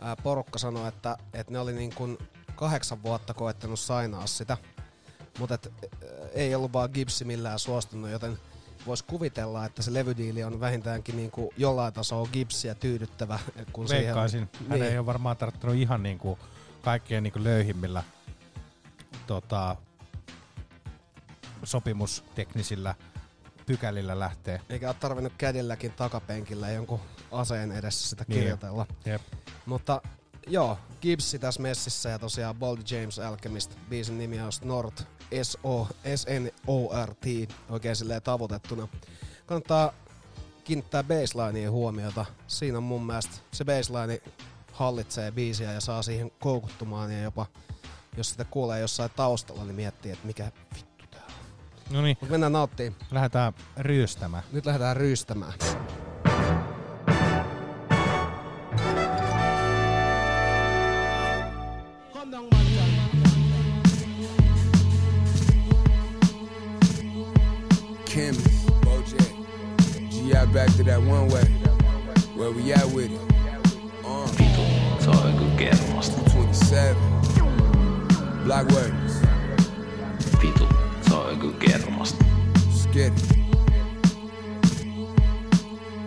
[0.00, 2.18] ää, porukka sanoi, että, että ne oli niin kuin
[2.54, 4.56] kahdeksan vuotta koettanut sainaa sitä,
[5.38, 8.38] mutta et, ää, ei ollut vaan Gibbsi millään suostunut, joten
[8.86, 13.38] voisi kuvitella, että se levydiili on vähintäänkin niin kuin jollain tasolla Gibbsiä tyydyttävä.
[13.72, 14.48] Kun Veikkaisin.
[14.52, 14.92] Siihen, Hän niin.
[14.92, 16.38] ei ole varmaan tarttunut ihan niinku
[16.82, 18.04] kaikkien niinku löyhimmillä
[19.26, 19.76] tota,
[21.68, 22.94] sopimusteknisillä
[23.66, 24.60] pykälillä lähtee.
[24.68, 27.00] Eikä ole tarvinnut kädelläkin takapenkillä jonkun
[27.32, 28.40] aseen edessä sitä Niin.
[28.40, 28.86] kirjoitella.
[29.04, 29.22] Jep.
[29.66, 30.02] Mutta
[30.46, 33.74] joo, Gibbsi tässä messissä ja tosiaan Boldy James Alchemist.
[33.88, 35.06] Biisin nimi on Snort,
[35.42, 37.24] S-O, S-N-O-R-T,
[37.70, 38.88] oikein silleen tavoitettuna.
[39.46, 39.92] Kannattaa
[40.64, 42.26] kiinnittää baselineen huomiota.
[42.46, 44.20] Siinä on mun mielestä se baseline
[44.72, 47.46] hallitsee biisiä ja saa siihen koukuttumaan ja jopa
[48.16, 50.52] jos sitä kuulee jossain taustalla, niin miettii, että mikä.
[51.90, 52.16] No niin.
[52.20, 52.94] Mut mennään nauttiin.
[53.10, 54.42] Lähdetään ryystämään.
[54.52, 55.52] Nyt lähdetään ryystämään.
[68.04, 68.34] Kim,
[68.84, 69.32] Bojack,
[70.10, 70.46] G.I.
[70.46, 71.44] back to that one way.
[72.36, 73.20] Where we at with it?
[74.04, 74.28] Uh.
[75.00, 76.20] Se on joku kermasta.
[76.30, 76.96] 27.
[78.44, 79.12] Black words.
[80.42, 80.67] Vitu, joku
[81.58, 82.24] kermasta.
[82.94, 83.12] It.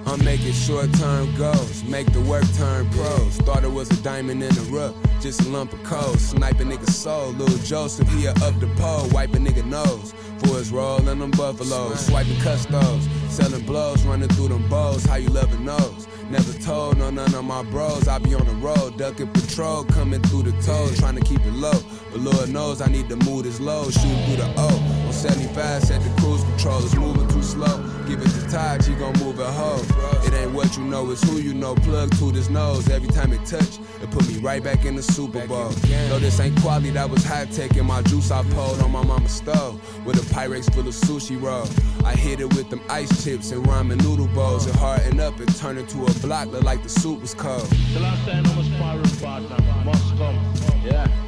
[0.05, 3.37] I'm making short term goals, make the work turn pros.
[3.37, 6.15] Thought it was a diamond in the rough, just a lump of coal.
[6.15, 10.13] Sniping nigga soul, Lil Joseph, he a up the pole, wiping nigga nose.
[10.39, 15.15] For his roll and them buffaloes, swiping custos, selling blows, running through them bows, how
[15.15, 16.07] you loving those?
[16.31, 18.07] Never told no none of my bros.
[18.07, 21.53] I be on the road, ducking patrol, coming through the toes, trying to keep it
[21.53, 21.79] low.
[22.11, 24.67] But Lord knows I need to move this low, shooting through the O.
[25.07, 27.77] On 75, set the cruise control, it's moving too slow.
[28.05, 29.81] Give it to Todd, she gon' move it hoe.
[30.25, 31.75] It ain't what you know, it's who you know.
[31.75, 35.01] Plug to this nose, every time it touch, it put me right back in the
[35.01, 35.69] Super Bowl.
[36.09, 39.03] No, this ain't quality, that was high tech in my juice I pulled on my
[39.03, 39.79] mama's stove.
[40.05, 41.67] With a Pyrex full of sushi roll.
[42.05, 44.67] I hit it with them ice chips and ramen noodle bowls.
[44.67, 47.67] It harden up, it turned into a block, look like the soup was cold.
[47.93, 50.35] The last time I was sparring partner must come.
[50.83, 51.20] Yeah, it's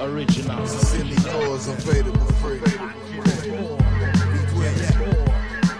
[0.00, 0.66] original.
[0.66, 1.16] Silly
[2.40, 2.60] free.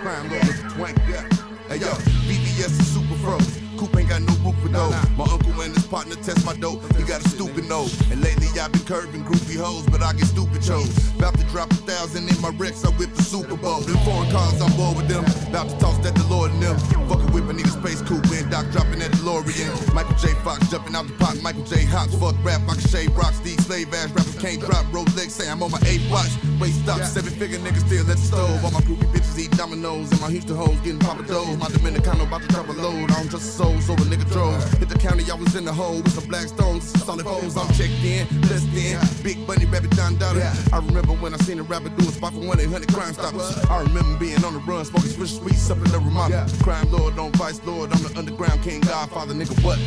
[0.01, 0.28] Crime
[0.74, 1.28] twank, yeah.
[1.69, 1.89] Hey yo,
[2.27, 3.68] BBS is super frozen.
[3.79, 4.91] Coop ain't got no roof with no.
[5.17, 6.83] My uncle and his partner test my dope.
[6.97, 7.95] He got a stupid nose.
[8.11, 10.91] And lately I've been curving groupie hoes, but I get stupid chose.
[11.15, 13.81] About to drop a thousand in my Rex, I whip the Super Bowl.
[13.81, 15.25] Them foreign cars, I'm bored with them.
[15.49, 16.79] About to toss that DeLorean in them.
[17.09, 19.95] Fucking whip, a space coupe and Doc dropping that DeLorean.
[19.95, 20.35] Michael J.
[20.43, 21.41] Fox jumping out the pot.
[21.41, 21.85] Michael J.
[21.85, 23.39] Hops, fuck rap, I can shave rocks.
[23.41, 24.87] These slave ass rappers can't drop.
[24.87, 26.31] Rolex say I'm on my eighth watch.
[26.61, 28.65] Waist stop, seven figure niggas still at the stove.
[28.65, 30.11] All my groupie bitches eat dominoes.
[30.11, 31.57] And my Houston hoes getting Papa Do's.
[31.59, 33.11] My Dominicano about to drop a load.
[33.11, 34.62] I don't trust a soul, so a nigga drove.
[34.78, 36.85] Hit the county, I was in the hole with some black stones.
[37.05, 38.99] Solid foes, I'm checked in, blessed in.
[39.23, 40.53] Big bunny rabbit Don Dada.
[40.73, 43.65] I remember when I seen a rapper do a spot for 1 800 Crime Stoppers.
[43.66, 46.47] I remember being on the run, smoking switch sweets up in the Ramada.
[46.62, 47.93] Crime Lord, don't vice Lord.
[47.93, 49.78] I'm the underground king, Godfather, nigga, what?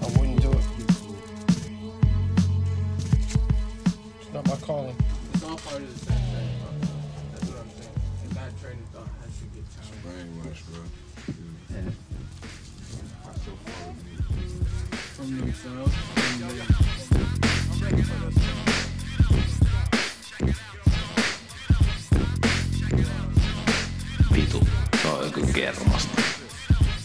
[0.00, 0.64] I wouldn't do it.
[4.20, 4.96] It's not my calling.
[10.12, 10.32] Get time.
[10.42, 10.62] Brainwash.
[13.24, 14.14] I so far with me.
[15.14, 15.94] From themselves.
[17.70, 18.36] I'm ready for this.
[24.32, 24.60] Vitu,
[24.96, 26.22] se on joku kermasta.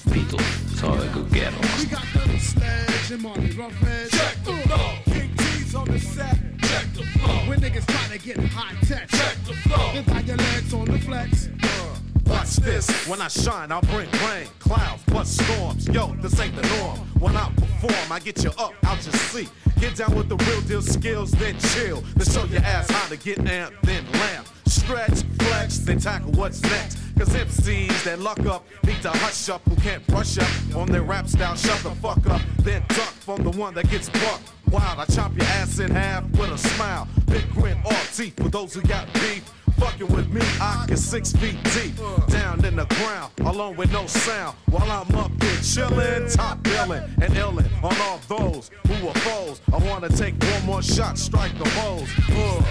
[0.06, 0.38] Vitu,
[0.76, 1.78] se on joku kermasta.
[1.78, 3.80] We got the sledge and money rough.
[4.10, 4.90] Check the flow.
[5.06, 6.38] King T's on the set.
[6.62, 7.50] Check the flow.
[7.50, 9.08] When niggas trying to get high tech.
[9.10, 9.94] Check the flow.
[9.94, 11.50] Then got your legs on the flex.
[11.64, 11.97] Uh.
[12.28, 15.88] Watch this, when I shine, I'll bring rain, clouds, plus storms.
[15.88, 17.00] Yo, this ain't the norm.
[17.20, 19.50] When I perform, I get you up out your seat.
[19.80, 22.02] Get down with the real deal skills, then chill.
[22.16, 24.48] Then show your ass how to get amped, then lamp.
[24.68, 26.98] Stretch, flex, then tackle what's next.
[27.18, 31.02] Cause MCs that luck up need to hush up who can't brush up on their
[31.04, 31.56] rap style.
[31.56, 34.52] Shut the fuck up, then duck from the one that gets bucked.
[34.70, 37.08] Wild, I chop your ass in half with a smile.
[37.26, 39.44] Big grin, all teeth for those who got beef.
[39.78, 41.96] Fucking with me, I get six feet deep,
[42.30, 44.56] down in the ground, alone with no sound.
[44.70, 49.62] While I'm up here chillin', top billin', and illin' on all those who are foes.
[49.72, 52.10] I wanna take one more shot, strike the foes.
[52.32, 52.64] Ugh.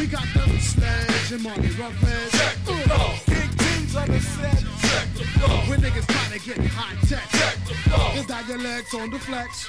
[0.00, 2.00] We got the sledge and money rough.
[2.32, 3.14] Check the flow.
[3.26, 4.64] King T's on the set.
[4.82, 5.56] Check the flow.
[5.68, 7.28] When niggas trying to get high tech.
[7.30, 7.63] Check
[8.14, 9.68] Then got your legs on the flex.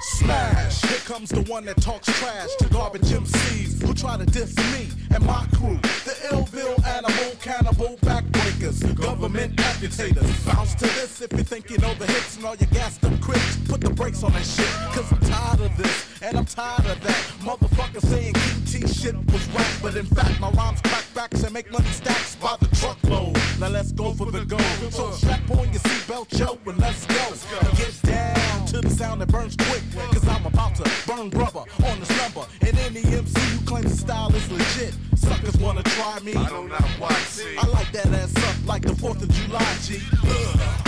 [0.00, 0.82] Smash!
[0.82, 4.88] Here comes the one that talks trash to garbage MCs who try to diss me
[5.14, 5.78] and my crew.
[6.04, 10.46] The illville animal cannibal backbreakers, government amputators.
[10.46, 13.20] Bounce to this if you think you know the hits and all your gassed up
[13.20, 13.58] critics.
[13.68, 17.00] Put the brakes on that shit, cause I'm tired of this and I'm tired of
[17.02, 17.22] that.
[17.40, 21.52] Motherfucker saying King T shit was rap, but in fact my rhymes crack backs and
[21.52, 23.36] make money stacks by the truckload.
[23.58, 24.92] Now let's go for the gold.
[24.92, 27.18] So strap on your seatbelt, yo, and let's go.
[27.60, 29.82] And Get down to the sound that burns quick,
[30.12, 32.46] cause I'm about to burn rubber on this number.
[32.60, 36.34] And any MC who claims the style is legit, suckers wanna try me.
[36.34, 37.16] I don't know why.
[37.58, 40.00] I like that ass up like the 4th of July, G.
[40.24, 40.84] Ugh.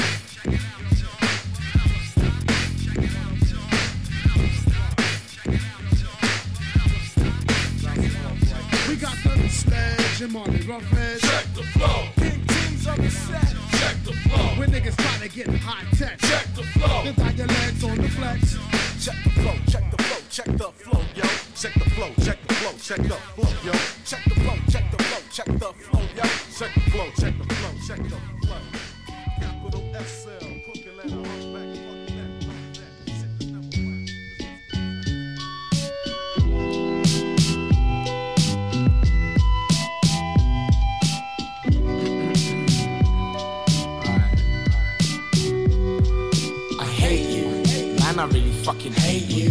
[8.88, 11.20] We got the sledge and money rough heads.
[11.22, 12.08] Check the flow.
[12.16, 13.69] King T's on the set.
[13.80, 14.46] Check the flow.
[14.58, 16.18] When niggas trying to get high tech.
[16.18, 17.04] Check the flow.
[17.04, 18.56] Then got your legs on the flex.
[19.00, 21.24] Check the flow, check the flow, check the flow, yo.
[21.56, 23.72] Check the flow, check the flow, check the flow, yo.
[24.04, 26.24] Check the flow, check the flow, check the flow, yo.
[26.58, 28.60] Check the flow, check the flow, check the flow.
[29.40, 31.49] Capital SL, crooked
[48.20, 49.48] I really fucking hate you.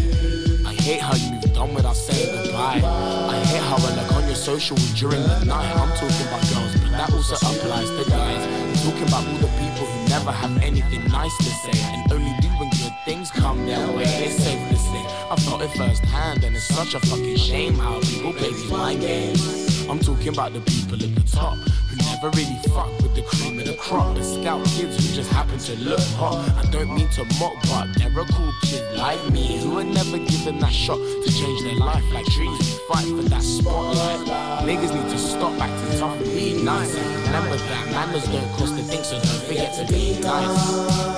[0.64, 2.80] I hate how you moved on without saying goodbye.
[2.86, 5.76] I hate how I look on your socials during the night.
[5.76, 8.46] I'm talking about girls, but that also applies to guys.
[8.46, 12.32] I'm talking about all the people who never have anything nice to say and only
[12.42, 14.06] do when good things come their way.
[14.06, 15.06] They say this thing.
[15.32, 19.02] I felt it firsthand, and it's such a fucking shame how people play these mind
[19.02, 19.69] games.
[19.90, 23.58] I'm talking about the people at the top who never really fuck with the cream
[23.58, 24.16] of the crop.
[24.16, 26.48] The scout kids who just happen to look hot.
[26.64, 30.20] I don't mean to mock, but there are cool kids like me who are never
[30.20, 32.04] given that shot to change their life.
[32.14, 34.28] Like trees, we fight for that spotlight.
[34.68, 36.94] Niggas need to stop acting tough and be nice.
[37.26, 41.10] Remember that manners don't cost a thing, so don't forget to be nice.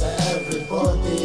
[0.00, 1.23] To everybody,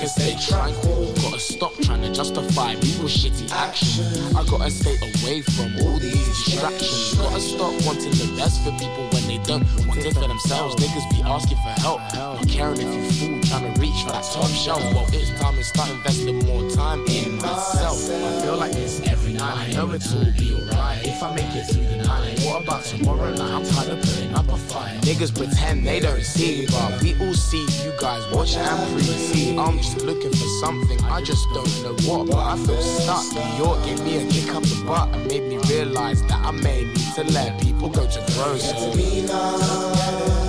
[0.00, 1.12] can stay tranquil.
[1.20, 4.34] Gotta stop trying to justify people's shitty actions.
[4.36, 7.14] I gotta stay away from all these distractions.
[7.14, 10.76] Gotta stop wanting the best for people when they don't want it for themselves.
[10.76, 14.24] Niggas be asking for help, not caring if you fool, trying to reach for that
[14.24, 14.82] top shelf.
[14.92, 17.96] Well, it's time to start investing more time in myself.
[18.04, 19.68] I feel like this every night.
[19.68, 22.40] I know it's all be alright if I make it through the night.
[22.40, 23.50] What about tomorrow night?
[23.50, 25.00] I'm tired of putting up a fight.
[25.02, 29.56] Niggas pretend they don't see, but we all see you guys watch and pre-see.
[29.56, 33.24] I'm just looking for something, I just don't know what, but I feel stuck.
[33.32, 36.50] New York gave me a kick up the butt and made me realize that I
[36.50, 40.39] may need to let people go to grocery.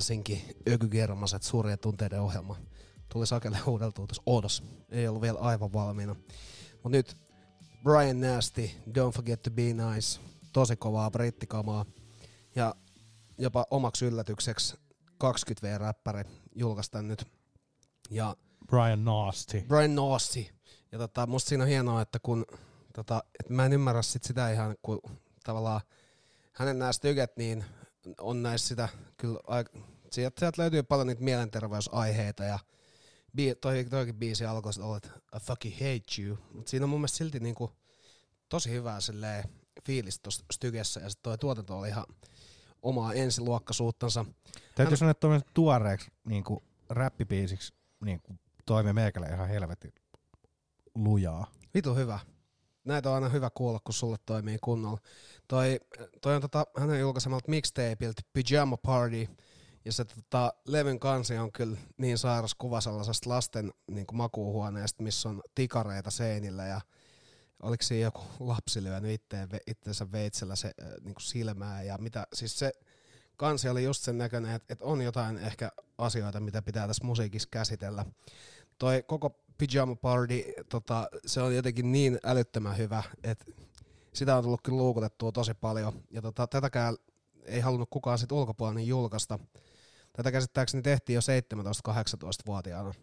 [0.00, 2.56] Ida-Helsinki, Ökygermaset, suurien tunteiden ohjelma.
[3.12, 4.62] Tuli sakelle huudeltua tuossa odos.
[4.88, 6.16] Ei ollut vielä aivan valmiina.
[6.82, 7.16] Mut nyt
[7.82, 10.20] Brian Nasty, Don't Forget to Be Nice.
[10.52, 11.84] Tosi kovaa brittikamaa.
[12.54, 12.74] Ja
[13.38, 14.76] jopa omaksi yllätykseksi
[15.24, 17.26] 20V-räppäri julkaistaan nyt.
[18.10, 18.36] Ja
[18.66, 19.64] Brian Nasty.
[19.68, 20.46] Brian Nasty.
[20.92, 22.46] Ja tota, musta siinä on hienoa, että kun
[22.94, 25.00] tota, et mä en ymmärrä sit sitä ihan, kun
[25.44, 25.80] tavallaan
[26.52, 27.64] hänen nämä styket, niin
[28.20, 29.72] on näissä sitä kyllä aika,
[30.10, 32.58] sieltä, sieltä löytyy paljon niitä mielenterveysaiheita ja
[33.36, 37.00] bii, toi, toikin biisi alkoi olla, että I fucking hate you, mutta siinä on mun
[37.00, 37.70] mielestä silti niinku
[38.48, 39.44] tosi hyvää silleen
[39.86, 42.04] fiilis tuossa stykessä ja sitten toi tuotanto oli ihan
[42.82, 44.24] omaa ensiluokkaisuuttansa.
[44.74, 47.74] Täytyy sanoa, että tuommoisen tuoreeksi niin kuin räppibiisiksi
[48.04, 49.92] niin kuin toimi meikälle ihan helvetin
[50.94, 51.46] lujaa.
[51.74, 52.18] Vitu hyvä.
[52.90, 54.98] Näitä on aina hyvä kuulla, kun sulle toimii kunnolla.
[55.48, 55.80] Toi,
[56.20, 59.28] toi on tota, hänen julkaisemalta mixtapeilta Pyjama Party,
[59.84, 65.28] ja se tota, levyn kansi on kyllä niin sairas kuva sellaisesta lasten niin makuuhuoneesta, missä
[65.28, 66.80] on tikareita seinillä ja
[67.62, 72.58] oliko siinä joku lapsi lyönyt itteen, itsensä veitsellä se äh, niin silmää ja mitä, siis
[72.58, 72.72] se
[73.36, 77.48] kansi oli just sen näköinen, että, että on jotain ehkä asioita, mitä pitää tässä musiikissa
[77.52, 78.04] käsitellä.
[78.78, 83.44] Toi koko Pyjama Party, tota, se on jotenkin niin älyttömän hyvä, että
[84.12, 85.92] sitä on tullut kyllä luukutettua tosi paljon.
[86.10, 86.96] Ja tota, tätäkään
[87.44, 89.38] ei halunnut kukaan sit ulkopuolinen julkaista.
[90.12, 92.94] Tätä käsittääkseni tehtiin jo 17-18-vuotiaana.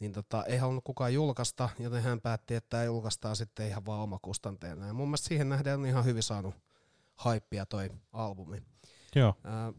[0.00, 4.00] Niin tota, ei halunnut kukaan julkaista, joten hän päätti, että tämä julkaistaan sitten ihan vaan
[4.00, 4.86] omakustanteena.
[4.86, 6.54] Ja mun mielestä siihen nähden on ihan hyvin saanut
[7.14, 8.62] haippia toi albumi.
[9.14, 9.34] Joo.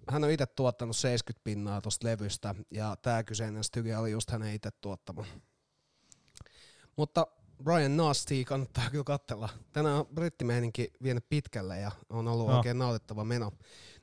[0.10, 4.54] Hän on itse tuottanut 70 pinnaa tuosta levystä, ja tämä kyseinen styge oli just hänen
[4.54, 5.26] itse tuottama.
[7.02, 7.28] Mutta
[7.64, 9.50] Brian Nasty kannattaa kyllä katsella.
[9.74, 12.58] Tänään on brittimeininki vienyt pitkälle ja on ollut Joo.
[12.58, 13.52] oikein nautittava meno.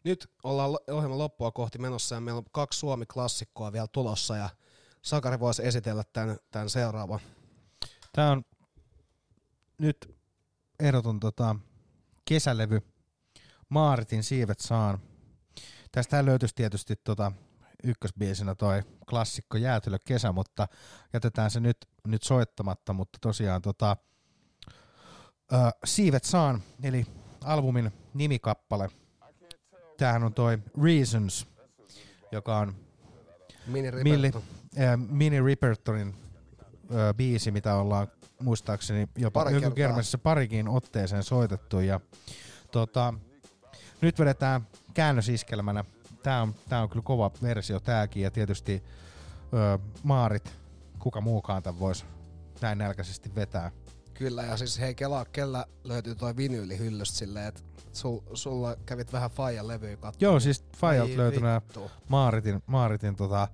[0.05, 4.51] Nyt ollaan ohjelman loppua kohti menossa ja meillä on kaksi Suomi-klassikkoa vielä tulossa ja
[5.03, 7.21] Sakari voisi esitellä tämän, tämän seuraavan.
[8.13, 8.45] Tää on
[9.79, 10.17] nyt
[10.81, 11.57] ehdoton tota,
[12.25, 12.83] kesälevy.
[13.69, 14.99] Maaritin siivet saan.
[15.93, 17.33] Tästä löytyisi tietysti tota,
[17.85, 20.69] ykkösbiisinä toi klassikko Jäätelö kesä, mutta
[21.13, 21.77] jätetään se nyt,
[22.07, 23.97] nyt soittamatta, mutta tosiaan tota,
[25.53, 27.07] ö, Siivet saan, eli
[27.45, 28.89] albumin nimikappale.
[29.97, 31.47] Tämähän on toi Reasons,
[32.33, 32.75] joka on
[33.67, 38.09] Mini Milli, äh, Mini Ripertonin äh, biisi, mitä ollaan
[38.41, 40.03] muistaakseni jopa Pari kertaa.
[40.23, 41.81] Parikin otteeseen soitettu.
[41.81, 42.01] Ja,
[42.71, 43.15] tota,
[44.01, 45.85] nyt vedetään käännösiskelmänä.
[46.23, 48.83] Tää on, tää on kyllä kova versio tääkin ja tietysti
[49.55, 50.53] ö, Maarit,
[50.99, 52.05] kuka muukaan tämän voisi
[52.61, 53.71] näin nälkäisesti vetää.
[54.15, 57.61] Kyllä, ja siis hei kelaa, kellä löytyy toi vinyyli hyllystä silleen, että
[57.93, 60.15] sul, sulla kävit vähän Fajan levyä katsomaan.
[60.21, 61.61] Joo, siis Fajalta Ai löytyi nämä.
[62.09, 63.49] Maaritin, Maaritin tota,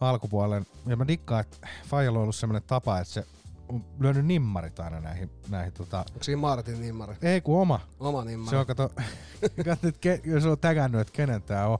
[0.00, 0.66] alkupuolen.
[0.86, 3.26] Ja mä dikkaan, että Fajalla on ollut semmoinen tapa, että se
[3.70, 5.98] on lyönyt nimmarit aina näihin, näihin tota...
[5.98, 7.16] Onko siinä Martin nimmari?
[7.22, 7.80] Ei kun oma.
[8.00, 8.50] Oma nimmari.
[8.50, 8.88] Se on, kato,
[9.64, 11.78] kato että ke, jos on tägännyt, että kenen tää on.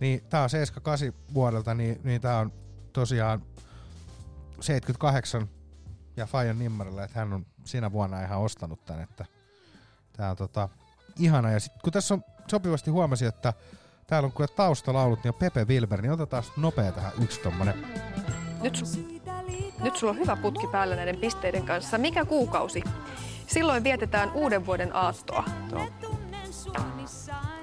[0.00, 2.52] Niin tää on 78 vuodelta, niin, niin tää on
[2.92, 3.42] tosiaan
[4.60, 5.48] 78
[6.16, 9.24] ja Fajan nimmarilla, että hän on siinä vuonna ihan ostanut tän, että
[10.12, 10.68] tää on tota,
[11.18, 11.50] ihana.
[11.50, 13.52] Ja sit, kun tässä on sopivasti huomasin, että
[14.06, 17.86] täällä on kyllä taustalaulut, niin on Pepe Wilber, niin otetaan nopea tähän yksi tommonen.
[18.62, 18.84] Nyt,
[19.82, 21.98] nyt sulla on hyvä putki päällä näiden pisteiden kanssa.
[21.98, 22.82] Mikä kuukausi?
[23.46, 25.44] Silloin vietetään uuden vuoden aattoa.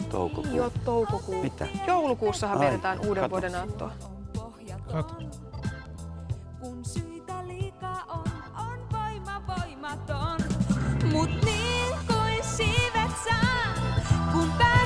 [0.09, 0.55] Toukokuu.
[0.55, 1.43] Joo, toukokuu.
[1.43, 1.67] Mitä?
[1.87, 3.31] Joulukuussahan Ai, vietetään uuden kato.
[3.31, 3.91] vuoden aattoa.
[4.91, 5.15] Kato.
[6.59, 8.23] Kun syitä liikaa on,
[8.67, 10.37] on voima voimaton.
[11.11, 13.73] Mut niin kuin siivet saa,
[14.31, 14.76] kun pääsen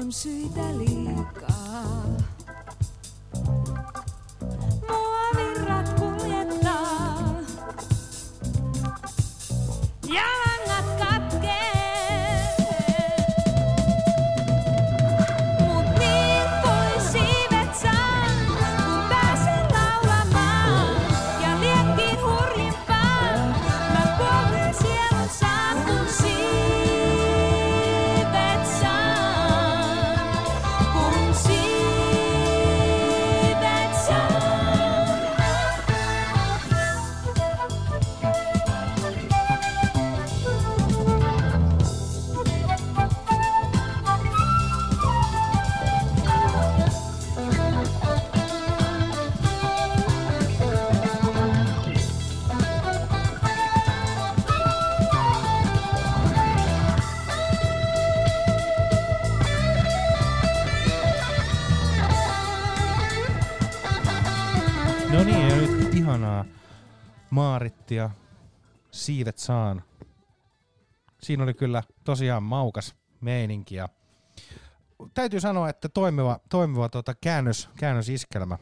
[0.00, 1.29] on syitä liikaa.
[67.90, 68.10] Maarittia,
[68.90, 69.82] siivet saan.
[71.22, 73.88] Siinä oli kyllä tosiaan maukas meininki ja
[75.14, 78.58] täytyy sanoa, että toimiva, toimiva tota käännös, käännösiskelmä.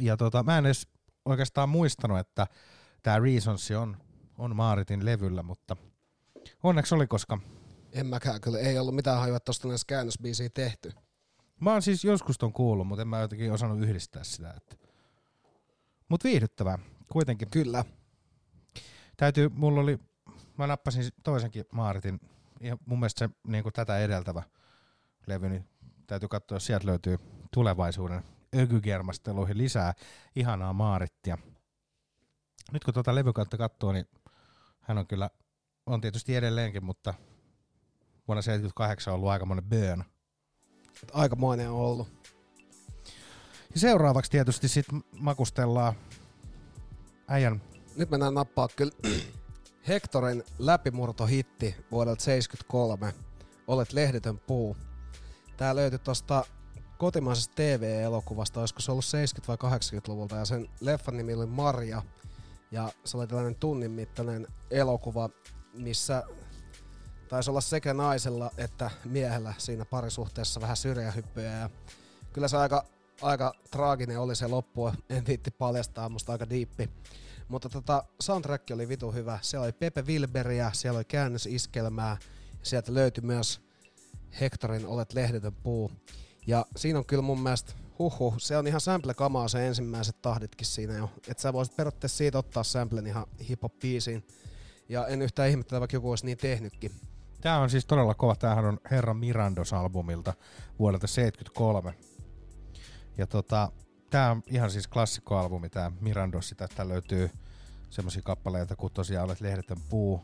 [0.00, 0.88] Ja tota, mä en edes
[1.24, 2.46] oikeastaan muistanut, että
[3.02, 3.96] tämä Reasons on,
[4.38, 5.76] on Maaritin levyllä, mutta
[6.62, 7.38] onneksi oli, koska
[7.92, 10.92] En mäkään kyllä, ei ollut mitään hajua, että tosta näissä käännösbiisiä tehty.
[11.60, 14.54] mä oon siis joskus ton kuullut, mutta en mä jotenkin osannut yhdistää sitä.
[14.56, 14.76] Että.
[16.08, 16.78] Mut viihdyttävää
[17.12, 17.50] kuitenkin.
[17.50, 17.84] Kyllä.
[19.16, 19.98] Täytyy, mulla oli,
[20.58, 22.20] mä nappasin toisenkin Maaritin,
[22.60, 24.42] ja mun mielestä se niin tätä edeltävä
[25.26, 25.68] levy, niin
[26.06, 27.18] täytyy katsoa, jos sieltä löytyy
[27.50, 28.24] tulevaisuuden
[28.56, 29.94] ökygermasteluihin lisää
[30.36, 31.38] ihanaa Maarittia.
[32.72, 34.06] Nyt kun tuota levykautta katsoo, niin
[34.80, 35.30] hän on kyllä,
[35.86, 37.14] on tietysti edelleenkin, mutta
[38.28, 40.04] vuonna 78 on ollut aikamoinen burn.
[41.12, 42.08] Aikamoinen on ollut.
[43.74, 44.86] Ja seuraavaksi tietysti sit
[45.18, 45.94] makustellaan
[47.32, 47.62] äijän
[47.96, 48.92] Nyt mennään nappaa kyllä
[49.88, 53.14] Hectorin läpimurtohitti vuodelta 73.
[53.66, 54.76] Olet lehdetön puu.
[55.56, 56.44] Tää löytyi tosta
[56.98, 59.04] kotimaisesta TV-elokuvasta, olisiko se ollut
[59.44, 62.02] 70- vai 80-luvulta, ja sen leffan nimi oli Marja.
[62.70, 65.30] Ja se oli tällainen tunnin mittainen elokuva,
[65.74, 66.22] missä
[67.28, 71.52] taisi olla sekä naisella että miehellä siinä parisuhteessa vähän syrjähyppyjä.
[71.52, 71.70] Ja
[72.32, 72.84] kyllä se aika,
[73.22, 76.90] aika traaginen oli se loppu, en viitti paljastaa, musta aika diippi.
[77.52, 79.38] Mutta tota, soundtrack oli vitu hyvä.
[79.42, 82.16] Siellä oli Pepe Wilberiä, siellä oli käännösiskelmää,
[82.62, 83.60] sieltä löytyi myös
[84.40, 85.90] Hectorin Olet lehdetön puu.
[86.46, 90.96] Ja siinä on kyllä mun mielestä, huhhuh, se on ihan sample-kamaa se ensimmäiset tahditkin siinä
[90.96, 91.10] jo.
[91.28, 94.26] Että sä voisit periaatteessa siitä ottaa samplen ihan hip-hop-biisiin.
[94.88, 96.92] Ja en yhtään ihmettele, vaikka joku olisi niin tehnytkin.
[97.40, 98.36] Tämä on siis todella kova.
[98.36, 100.34] Tämähän on Herra Mirandos-albumilta
[100.78, 101.94] vuodelta 73.
[103.18, 103.72] Ja tota,
[104.10, 106.54] tämä on ihan siis klassikkoalbumi, tämä Mirandos.
[106.56, 107.30] Tästä löytyy
[107.92, 110.22] semmoisia kappaleita kuin tosiaan Olet lehdetön puu,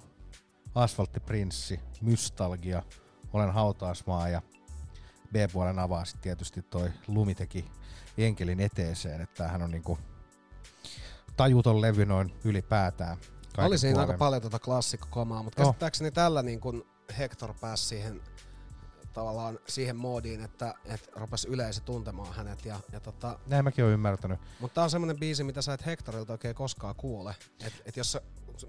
[0.75, 2.83] Asfalttiprinssi, Mystalgia,
[3.33, 4.43] Olen hautausmaa ja
[5.33, 7.71] B-puolen avaa sitten tietysti toi Lumiteki
[8.19, 9.99] Enkelin eteeseen, että tämähän on niinku
[11.37, 13.17] tajuton levy noin ylipäätään.
[13.59, 15.67] Oli siinä aika paljon tota klassikkokamaa, mutta Oh.
[15.69, 16.87] käsittääkseni tällä niin kun
[17.19, 18.21] Hector pääsi siihen
[19.13, 22.65] tavallaan siihen moodiin, että, että rupesi yleisö tuntemaan hänet.
[22.65, 24.41] Ja, ja tota, Näin mäkin olen ymmärtänyt.
[24.61, 27.35] mutta tää on semmonen biisi, mitä sä et Hectorilta oikein koskaan kuule.
[27.67, 28.21] Et, et jos sä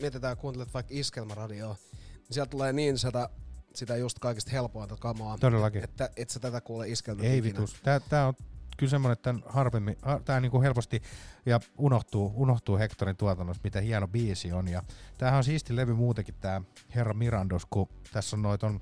[0.01, 1.75] mietitään kuuntelet vaikka iskelmäradioa,
[2.13, 3.29] niin sieltä tulee niin sitä,
[3.75, 5.83] sitä just kaikista helpointa kamaa, Todellakin.
[5.83, 7.73] että et sä tätä kuule iskelmä Ei vitus.
[7.83, 8.33] Tää, tää on
[8.77, 11.01] kyllä semmonen, että tän harvemmin, har- tää niinku helposti
[11.45, 14.67] ja unohtuu, unohtuu Hectorin tuotannossa, mitä hieno biisi on.
[14.67, 14.83] Ja
[15.17, 16.61] tämähän on siisti levy muutenkin tää
[16.95, 18.81] Herra Mirandos, kun tässä on noit on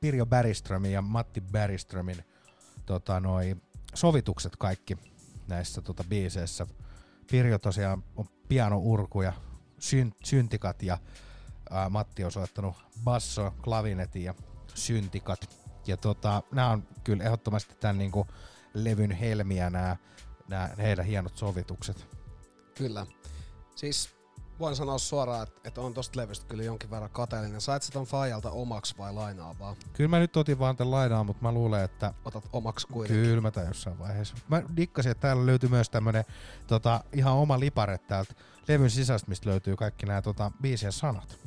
[0.00, 2.24] Pirjo Bergströmin ja Matti Bergströmin
[2.86, 3.56] tota, noi
[3.94, 4.98] sovitukset kaikki
[5.48, 6.66] näissä tota, biiseissä.
[7.30, 9.32] Pirjo tosiaan on pianourku ja
[9.78, 10.98] syn, syntikat ja
[11.70, 14.34] ää, Matti on soittanut basso, klavinetin ja
[14.74, 15.58] syntikat.
[15.86, 18.26] Ja tota, nämä on kyllä ehdottomasti tämän niinku
[18.74, 19.96] levyn helmiä nämä,
[20.48, 22.06] nämä heidän hienot sovitukset.
[22.74, 23.06] Kyllä.
[23.76, 24.19] Siis
[24.60, 27.60] voin sanoa suoraan, että, että on tosta levystä kyllä jonkin verran kateellinen.
[27.60, 29.76] Sait sä ton Fajalta omaksi vai lainaa vaan?
[29.92, 32.14] Kyllä mä nyt otin vaan tämän lainaan, mutta mä luulen, että...
[32.24, 33.24] Otat omaksi kuitenkin.
[33.26, 34.34] Kyllä mä tämän jossain vaiheessa.
[34.48, 36.24] Mä dikkasin, että täällä löytyy myös tämmönen
[36.66, 38.34] tota, ihan oma lipare täältä
[38.68, 41.38] levyn sisästä, mistä löytyy kaikki nämä tota, biisien sanat.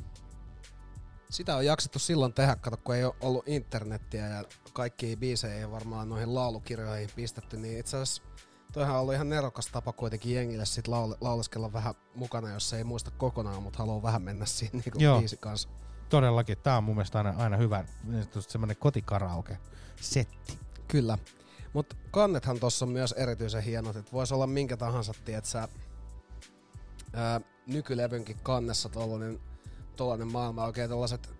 [1.30, 5.70] Sitä on jaksettu silloin tehdä, kato kun ei ole ollut internettiä ja kaikki biisejä ei
[5.70, 8.22] varmaan noihin laulukirjoihin pistetty, niin itse asiassa
[8.74, 12.84] toihan on ollut ihan nerokas tapa kuitenkin jengille sit laul- lauleskella vähän mukana, jos ei
[12.84, 15.18] muista kokonaan, mutta haluaa vähän mennä siinä Joo.
[15.18, 15.68] biisi kanssa.
[16.08, 16.58] Todellakin.
[16.58, 19.58] Tää on mun mielestä aina, aina hyvä, niin sanotusti semmonen kotikaraoke
[20.00, 20.58] setti.
[20.88, 21.18] Kyllä.
[21.72, 25.68] Mutta kannethan tuossa on myös erityisen hienot, että voisi olla minkä tahansa, tiedät sä,
[27.12, 29.40] ää, nykylevynkin kannessa tollanen,
[29.96, 31.34] tollanen maailma, oikein tällaiset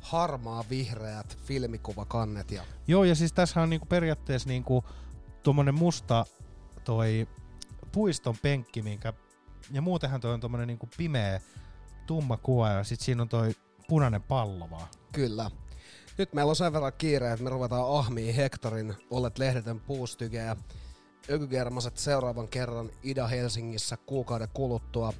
[0.00, 4.84] harmaa vihreät filmikuvakannet ja Joo, ja siis tässä on niinku periaatteessa niinku
[5.48, 6.26] tuommoinen musta
[6.84, 7.28] toi
[7.92, 9.12] puiston penkki, minkä,
[9.70, 11.40] ja muutenhan toi on tuommoinen niinku pimeä,
[12.06, 13.54] tumma kuva, ja sit siinä on toi
[13.88, 14.88] punainen pallo vaan.
[15.12, 15.50] Kyllä.
[16.18, 20.56] Nyt meillä on sen verran kiire, että me ruvetaan ahmiin Hektorin Olet lehdetön puustyke ja
[21.30, 25.12] Ökygermaset seuraavan kerran Ida-Helsingissä kuukauden kuluttua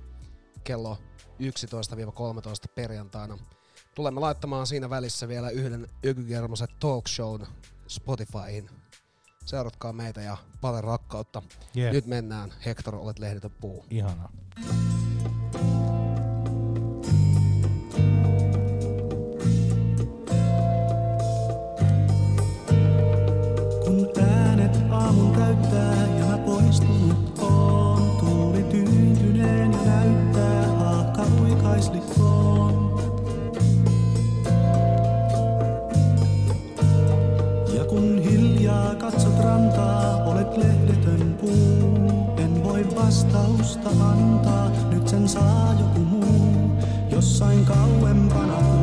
[0.65, 0.99] kello
[1.41, 3.39] 11-13 perjantaina.
[3.95, 7.47] Tulemme laittamaan siinä välissä vielä yhden Ökygermaset talk shown
[7.87, 8.78] Spotifyhin.
[9.49, 11.43] Seuratkaa meitä ja paljon rakkautta.
[11.77, 11.93] Yeah.
[11.93, 13.87] Nyt mennään Hector Olet lehdetön puu.
[13.91, 14.33] Ihanaa.
[43.19, 46.71] vastausta antaa, nyt sen saa joku muu
[47.11, 48.78] jossain kauempana.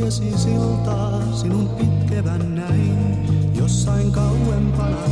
[0.00, 2.98] tiesi siltaa sinun pitkevän näin
[3.54, 5.09] jossain kauempana